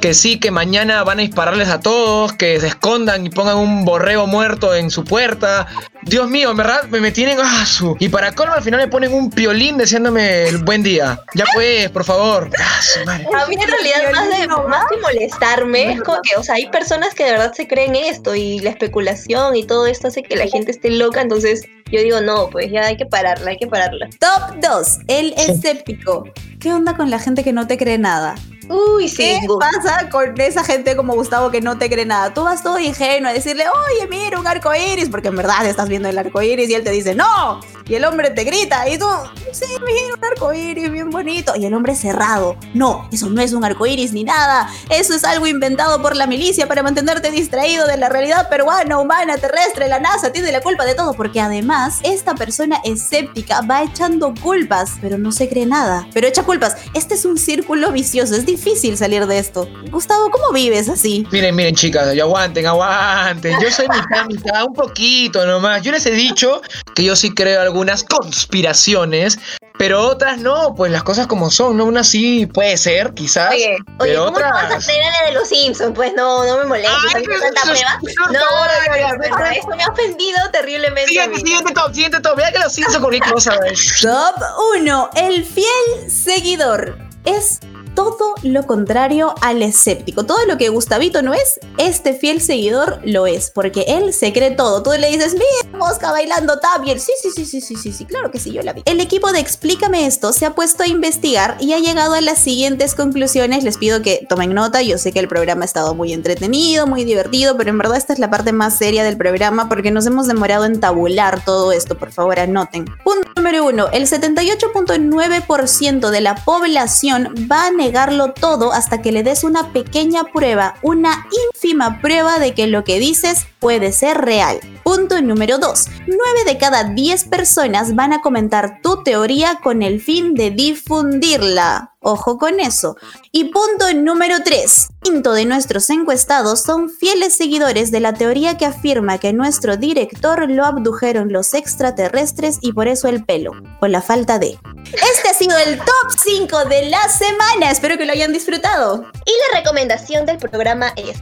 que 0.00 0.14
sí, 0.14 0.40
que 0.40 0.50
mañana 0.50 1.04
van 1.04 1.20
a 1.20 1.22
dispararles 1.22 1.68
a 1.68 1.80
todos, 1.80 2.32
que 2.32 2.58
se 2.60 2.66
escondan 2.66 3.24
y 3.24 3.30
pongan 3.30 3.56
un 3.56 3.84
borrego 3.84 4.26
muerto 4.26 4.74
en 4.74 4.90
su 4.90 5.04
puerta. 5.04 5.68
Dios 6.02 6.28
mío, 6.28 6.50
en 6.50 6.56
verdad 6.56 6.82
me, 6.90 7.00
me 7.00 7.12
tienen. 7.12 7.38
¡Ah, 7.40 7.64
su! 7.64 7.96
Y 8.00 8.08
para 8.08 8.34
colmo 8.34 8.54
al 8.54 8.62
final 8.62 8.80
me 8.80 8.88
ponen 8.88 9.14
un 9.14 9.30
piolín 9.30 9.78
deseándome 9.78 10.48
el 10.48 10.58
buen 10.58 10.82
día. 10.82 11.20
Ya 11.34 11.44
pues, 11.54 11.88
por 11.90 12.04
favor. 12.04 12.50
¡Ah, 12.58 12.82
su 12.82 13.04
madre! 13.04 13.26
A 13.32 13.46
mí 13.46 13.54
en 13.54 13.68
realidad 13.68 14.12
más, 14.12 14.28
de, 14.28 14.48
más 14.48 14.84
que 14.90 14.96
molestarme, 14.96 15.92
es 15.92 16.02
como 16.02 16.20
que, 16.22 16.36
o 16.36 16.42
sea, 16.42 16.56
hay 16.56 16.68
personas 16.70 17.14
que 17.14 17.24
de 17.24 17.32
verdad 17.32 17.52
se 17.52 17.68
creen 17.68 17.94
esto 17.94 18.34
y 18.34 18.58
la 18.58 18.70
especulación 18.70 19.54
y 19.54 19.64
todo 19.64 19.86
esto 19.86 20.08
hace 20.08 20.24
que 20.24 20.34
la 20.34 20.48
gente 20.48 20.72
esté 20.72 20.90
loca, 20.90 21.20
entonces 21.20 21.62
yo 21.92 22.00
digo, 22.00 22.20
no, 22.22 22.48
pues 22.48 22.72
ya 22.72 22.86
hay 22.86 22.96
que 22.96 23.04
pararla, 23.04 23.50
hay 23.50 23.58
que 23.58 23.66
pararla. 23.66 24.08
Top 24.18 24.56
2, 24.62 24.98
el 25.08 25.34
escéptico. 25.36 26.24
¿Qué 26.58 26.72
onda 26.72 26.96
con 26.96 27.10
la 27.10 27.18
gente 27.18 27.44
que 27.44 27.52
no 27.52 27.66
te 27.66 27.76
cree 27.76 27.98
nada? 27.98 28.34
Uy, 28.68 29.08
sí. 29.08 29.16
¿Qué 29.16 29.40
pasa 29.58 30.08
con 30.08 30.40
esa 30.40 30.64
gente 30.64 30.96
como 30.96 31.14
Gustavo 31.14 31.50
que 31.50 31.60
no 31.60 31.76
te 31.78 31.90
cree 31.90 32.06
nada? 32.06 32.32
Tú 32.32 32.44
vas 32.44 32.62
todo 32.62 32.78
ingenuo 32.78 33.28
a 33.28 33.32
decirle, 33.32 33.64
oye, 33.68 34.06
mira 34.08 34.38
un 34.38 34.46
arco 34.46 34.72
iris, 34.74 35.08
porque 35.08 35.28
en 35.28 35.36
verdad 35.36 35.66
estás 35.66 35.88
viendo 35.88 36.08
el 36.08 36.16
arco 36.16 36.40
iris 36.40 36.70
y 36.70 36.74
él 36.74 36.84
te 36.84 36.90
dice, 36.90 37.14
no. 37.14 37.60
Y 37.86 37.96
el 37.96 38.04
hombre 38.04 38.30
te 38.30 38.44
grita 38.44 38.88
y 38.88 38.96
tú, 38.96 39.06
sí, 39.52 39.66
mira 39.84 40.14
un 40.16 40.24
arco 40.24 40.52
iris 40.54 40.90
bien 40.90 41.10
bonito. 41.10 41.54
Y 41.56 41.66
el 41.66 41.74
hombre 41.74 41.94
cerrado, 41.94 42.56
no, 42.72 43.08
eso 43.12 43.28
no 43.28 43.42
es 43.42 43.52
un 43.52 43.64
arco 43.64 43.84
iris 43.84 44.12
ni 44.12 44.24
nada. 44.24 44.70
Eso 44.88 45.14
es 45.14 45.24
algo 45.24 45.46
inventado 45.46 46.00
por 46.00 46.14
la 46.14 46.26
milicia 46.26 46.68
para 46.68 46.82
mantenerte 46.82 47.30
distraído 47.30 47.86
de 47.86 47.96
la 47.96 48.08
realidad 48.08 48.48
peruana, 48.48 48.98
humana, 48.98 49.36
terrestre. 49.36 49.88
La 49.88 49.98
NASA 49.98 50.32
tiene 50.32 50.52
la 50.52 50.60
culpa 50.60 50.84
de 50.84 50.94
todo, 50.94 51.14
porque 51.14 51.40
además 51.40 51.81
esta 52.02 52.34
persona 52.34 52.80
escéptica 52.84 53.60
va 53.62 53.82
echando 53.82 54.34
culpas, 54.40 54.92
pero 55.00 55.18
no 55.18 55.32
se 55.32 55.48
cree 55.48 55.66
nada. 55.66 56.06
Pero 56.12 56.26
echa 56.26 56.44
culpas. 56.44 56.76
Este 56.94 57.14
es 57.14 57.24
un 57.24 57.36
círculo 57.38 57.92
vicioso, 57.92 58.34
es 58.34 58.46
difícil 58.46 58.96
salir 58.96 59.26
de 59.26 59.38
esto. 59.38 59.68
Gustavo, 59.90 60.30
¿cómo 60.30 60.52
vives 60.52 60.88
así? 60.88 61.26
Miren, 61.32 61.54
miren, 61.56 61.74
chicas, 61.74 62.14
ya 62.14 62.22
aguanten, 62.22 62.66
aguanten. 62.66 63.56
Yo 63.60 63.70
soy 63.70 63.86
mitad, 63.88 64.26
mitad, 64.28 64.64
un 64.64 64.74
poquito 64.74 65.44
nomás. 65.46 65.82
Yo 65.82 65.92
les 65.92 66.06
he 66.06 66.12
dicho 66.12 66.62
que 66.94 67.04
yo 67.04 67.16
sí 67.16 67.32
creo 67.34 67.60
algunas 67.60 68.04
conspiraciones, 68.04 69.38
pero 69.82 70.00
otras 70.06 70.38
no, 70.38 70.76
pues 70.76 70.92
las 70.92 71.02
cosas 71.02 71.26
como 71.26 71.50
son, 71.50 71.76
¿no? 71.76 71.86
Una 71.86 72.04
sí 72.04 72.46
puede 72.46 72.76
ser, 72.76 73.14
quizás. 73.14 73.50
Oye, 73.50 73.78
oye, 73.98 74.14
¿cómo 74.14 74.32
te 74.32 74.44
vas 74.44 74.62
a 74.62 74.66
otras. 74.66 74.84
creer 74.84 75.02
a 75.02 75.10
la 75.10 75.26
de 75.26 75.32
los 75.32 75.48
Simpsons? 75.48 75.92
Pues 75.92 76.14
no, 76.14 76.44
no 76.44 76.58
me 76.58 76.66
molestes. 76.66 76.96
Ay, 77.02 77.14
¿Hay 77.16 77.24
pero 77.24 77.40
tanta 77.40 77.62
eso 77.62 77.72
prueba? 77.72 77.98
No, 78.26 78.32
no, 78.32 79.18
no, 79.18 79.28
no, 79.28 79.44
ya. 79.44 79.50
esto 79.50 79.76
me 79.76 79.82
ha 79.82 79.88
ofendido 79.88 80.38
terriblemente. 80.52 81.08
Siguiente, 81.08 81.36
siguiente 81.38 81.72
top, 81.72 81.92
siguiente 81.92 82.20
top. 82.20 82.36
Vea 82.36 82.52
que 82.52 82.60
los 82.60 82.72
Simpsons 82.72 83.00
cualquier 83.00 83.24
cosa. 83.24 83.58
Top 84.02 84.36
1. 84.76 85.10
El 85.16 85.44
fiel 85.44 86.08
seguidor. 86.08 86.96
Es 87.24 87.58
todo 87.94 88.34
lo 88.42 88.66
contrario 88.66 89.34
al 89.40 89.62
escéptico. 89.62 90.24
Todo 90.24 90.44
lo 90.46 90.58
que 90.58 90.68
Gustavito 90.68 91.22
no 91.22 91.34
es, 91.34 91.60
este 91.78 92.14
fiel 92.14 92.40
seguidor 92.40 93.00
lo 93.04 93.26
es, 93.26 93.50
porque 93.50 93.84
él 93.88 94.12
se 94.12 94.32
cree 94.32 94.52
todo. 94.52 94.82
Tú 94.82 94.90
le 94.98 95.10
dices, 95.10 95.34
mira, 95.34 95.78
mosca 95.78 96.10
bailando 96.10 96.58
tan 96.58 96.82
bien. 96.82 97.00
Sí, 97.00 97.12
sí, 97.20 97.30
sí, 97.30 97.44
sí, 97.44 97.60
sí, 97.60 97.76
sí, 97.76 97.92
sí, 97.92 98.04
claro 98.04 98.30
que 98.30 98.38
sí, 98.38 98.52
yo 98.52 98.62
la 98.62 98.72
vi. 98.72 98.82
El 98.84 99.00
equipo 99.00 99.32
de 99.32 99.40
Explícame 99.40 100.06
esto 100.06 100.32
se 100.32 100.46
ha 100.46 100.54
puesto 100.54 100.82
a 100.82 100.86
investigar 100.86 101.56
y 101.60 101.72
ha 101.72 101.78
llegado 101.78 102.14
a 102.14 102.20
las 102.20 102.38
siguientes 102.38 102.94
conclusiones. 102.94 103.64
Les 103.64 103.78
pido 103.78 104.02
que 104.02 104.26
tomen 104.28 104.54
nota. 104.54 104.82
Yo 104.82 104.98
sé 104.98 105.12
que 105.12 105.20
el 105.20 105.28
programa 105.28 105.62
ha 105.62 105.66
estado 105.66 105.94
muy 105.94 106.12
entretenido, 106.12 106.86
muy 106.86 107.04
divertido, 107.04 107.56
pero 107.56 107.70
en 107.70 107.78
verdad 107.78 107.96
esta 107.96 108.12
es 108.12 108.18
la 108.18 108.30
parte 108.30 108.52
más 108.52 108.78
seria 108.78 109.04
del 109.04 109.16
programa 109.16 109.68
porque 109.68 109.90
nos 109.90 110.06
hemos 110.06 110.26
demorado 110.26 110.64
en 110.64 110.80
tabular 110.80 111.44
todo 111.44 111.72
esto. 111.72 111.98
Por 111.98 112.12
favor, 112.12 112.38
anoten. 112.38 112.84
Punto 113.04 113.28
número 113.36 113.64
uno. 113.64 113.88
El 113.92 114.06
78.9% 114.06 116.10
de 116.10 116.20
la 116.20 116.36
población 116.36 117.34
va 117.50 117.66
a 117.66 117.70
negarlo 117.82 118.32
todo 118.32 118.72
hasta 118.72 119.02
que 119.02 119.10
le 119.10 119.22
des 119.22 119.42
una 119.42 119.72
pequeña 119.72 120.24
prueba, 120.32 120.76
una 120.82 121.26
ínfima 121.46 122.00
prueba 122.00 122.38
de 122.38 122.54
que 122.54 122.68
lo 122.68 122.84
que 122.84 123.00
dices 123.00 123.46
puede 123.58 123.92
ser 123.92 124.18
real. 124.18 124.60
Punto 124.84 125.20
número 125.20 125.58
2. 125.58 125.86
9 126.06 126.18
de 126.46 126.58
cada 126.58 126.84
10 126.84 127.24
personas 127.24 127.94
van 127.94 128.12
a 128.12 128.20
comentar 128.20 128.80
tu 128.82 129.02
teoría 129.02 129.58
con 129.62 129.82
el 129.82 130.00
fin 130.00 130.34
de 130.34 130.50
difundirla. 130.50 131.91
Ojo 132.02 132.36
con 132.36 132.58
eso. 132.58 132.96
Y 133.30 133.44
punto 133.44 133.92
número 133.94 134.42
3. 134.42 134.88
Quinto 135.02 135.32
de 135.32 135.44
nuestros 135.44 135.88
encuestados 135.90 136.60
son 136.60 136.90
fieles 136.90 137.34
seguidores 137.34 137.90
de 137.90 138.00
la 138.00 138.12
teoría 138.12 138.56
que 138.58 138.66
afirma 138.66 139.18
que 139.18 139.32
nuestro 139.32 139.76
director 139.76 140.50
lo 140.50 140.64
abdujeron 140.64 141.32
los 141.32 141.54
extraterrestres 141.54 142.58
y 142.60 142.72
por 142.72 142.88
eso 142.88 143.08
el 143.08 143.24
pelo, 143.24 143.52
o 143.80 143.86
la 143.86 144.02
falta 144.02 144.38
de. 144.38 144.58
Este 144.92 145.28
ha 145.30 145.34
sido 145.34 145.56
el 145.58 145.78
top 145.78 146.10
5 146.24 146.64
de 146.64 146.90
la 146.90 147.08
semana. 147.08 147.70
Espero 147.70 147.96
que 147.96 148.04
lo 148.04 148.12
hayan 148.12 148.32
disfrutado. 148.32 149.04
Y 149.24 149.32
la 149.52 149.60
recomendación 149.60 150.26
del 150.26 150.38
programa 150.38 150.92
es... 150.96 151.16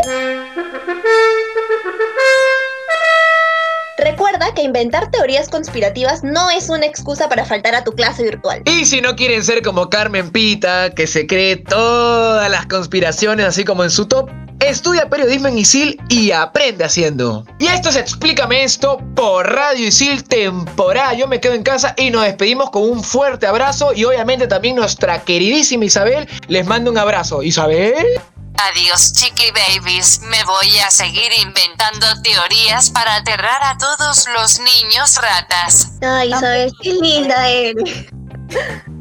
Recuerda 4.00 4.54
que 4.54 4.62
inventar 4.62 5.10
teorías 5.10 5.50
conspirativas 5.50 6.24
no 6.24 6.48
es 6.50 6.70
una 6.70 6.86
excusa 6.86 7.28
para 7.28 7.44
faltar 7.44 7.74
a 7.74 7.84
tu 7.84 7.92
clase 7.92 8.22
virtual. 8.22 8.62
Y 8.64 8.86
si 8.86 9.02
no 9.02 9.14
quieren 9.14 9.44
ser 9.44 9.60
como 9.62 9.90
Carmen 9.90 10.30
Pita, 10.30 10.94
que 10.94 11.06
se 11.06 11.26
cree 11.26 11.56
todas 11.56 12.50
las 12.50 12.64
conspiraciones 12.64 13.44
así 13.44 13.62
como 13.62 13.84
en 13.84 13.90
su 13.90 14.06
top, 14.06 14.30
estudia 14.60 15.10
periodismo 15.10 15.48
en 15.48 15.58
ISIL 15.58 16.00
y 16.08 16.30
aprende 16.30 16.84
haciendo. 16.84 17.44
Y 17.58 17.66
esto 17.66 17.90
es 17.90 17.96
Explícame 17.96 18.64
esto 18.64 18.98
por 19.14 19.52
Radio 19.52 19.88
ISIL 19.88 20.24
temporada. 20.24 21.12
Yo 21.12 21.28
me 21.28 21.38
quedo 21.38 21.52
en 21.52 21.62
casa 21.62 21.94
y 21.98 22.10
nos 22.10 22.24
despedimos 22.24 22.70
con 22.70 22.84
un 22.84 23.04
fuerte 23.04 23.46
abrazo 23.46 23.92
y 23.94 24.04
obviamente 24.04 24.46
también 24.46 24.76
nuestra 24.76 25.20
queridísima 25.24 25.84
Isabel 25.84 26.26
les 26.48 26.66
manda 26.66 26.90
un 26.90 26.96
abrazo. 26.96 27.42
Isabel. 27.42 27.94
Adiós, 28.68 29.14
chiqui 29.14 29.51
babies. 29.53 30.20
Me 30.20 30.44
voy 30.44 30.79
a 30.87 30.90
seguir 30.90 31.33
inventando 31.40 32.07
teorías 32.23 32.90
para 32.90 33.16
aterrar 33.16 33.62
a 33.62 33.79
todos 33.79 34.27
los 34.35 34.59
niños 34.59 35.16
ratas. 35.16 35.92
Ay, 36.03 36.29
Isabel, 36.29 36.70
qué 36.83 36.92
linda 36.92 37.49
eres. 37.49 38.07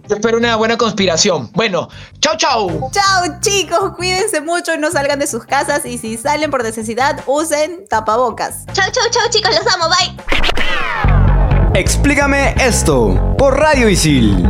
Yo 0.07 0.15
espero 0.15 0.37
una 0.37 0.55
buena 0.55 0.77
conspiración. 0.77 1.51
Bueno, 1.53 1.89
chau 2.21 2.37
chau. 2.37 2.89
Chao 2.91 3.39
chicos, 3.41 3.95
cuídense 3.97 4.39
mucho, 4.39 4.77
no 4.77 4.91
salgan 4.91 5.19
de 5.19 5.27
sus 5.27 5.43
casas 5.43 5.85
y 5.85 5.97
si 5.97 6.17
salen 6.17 6.49
por 6.49 6.63
necesidad 6.63 7.21
usen 7.25 7.85
tapabocas. 7.89 8.65
Chao, 8.71 8.89
chao, 8.91 9.09
chao, 9.11 9.29
chicos, 9.29 9.51
los 9.53 9.73
amo, 9.73 9.89
bye. 9.89 11.79
Explícame 11.79 12.55
esto 12.57 13.35
por 13.37 13.59
Radio 13.59 13.89
Isil. 13.89 14.47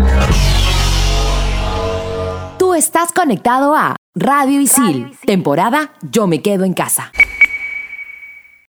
Tú 2.60 2.76
estás 2.76 3.12
conectado 3.12 3.76
a 3.76 3.95
Radio 4.21 4.60
Isil, 4.60 5.15
temporada 5.25 5.93
Yo 6.01 6.27
me 6.27 6.41
quedo 6.41 6.65
en 6.65 6.73
casa. 6.73 7.13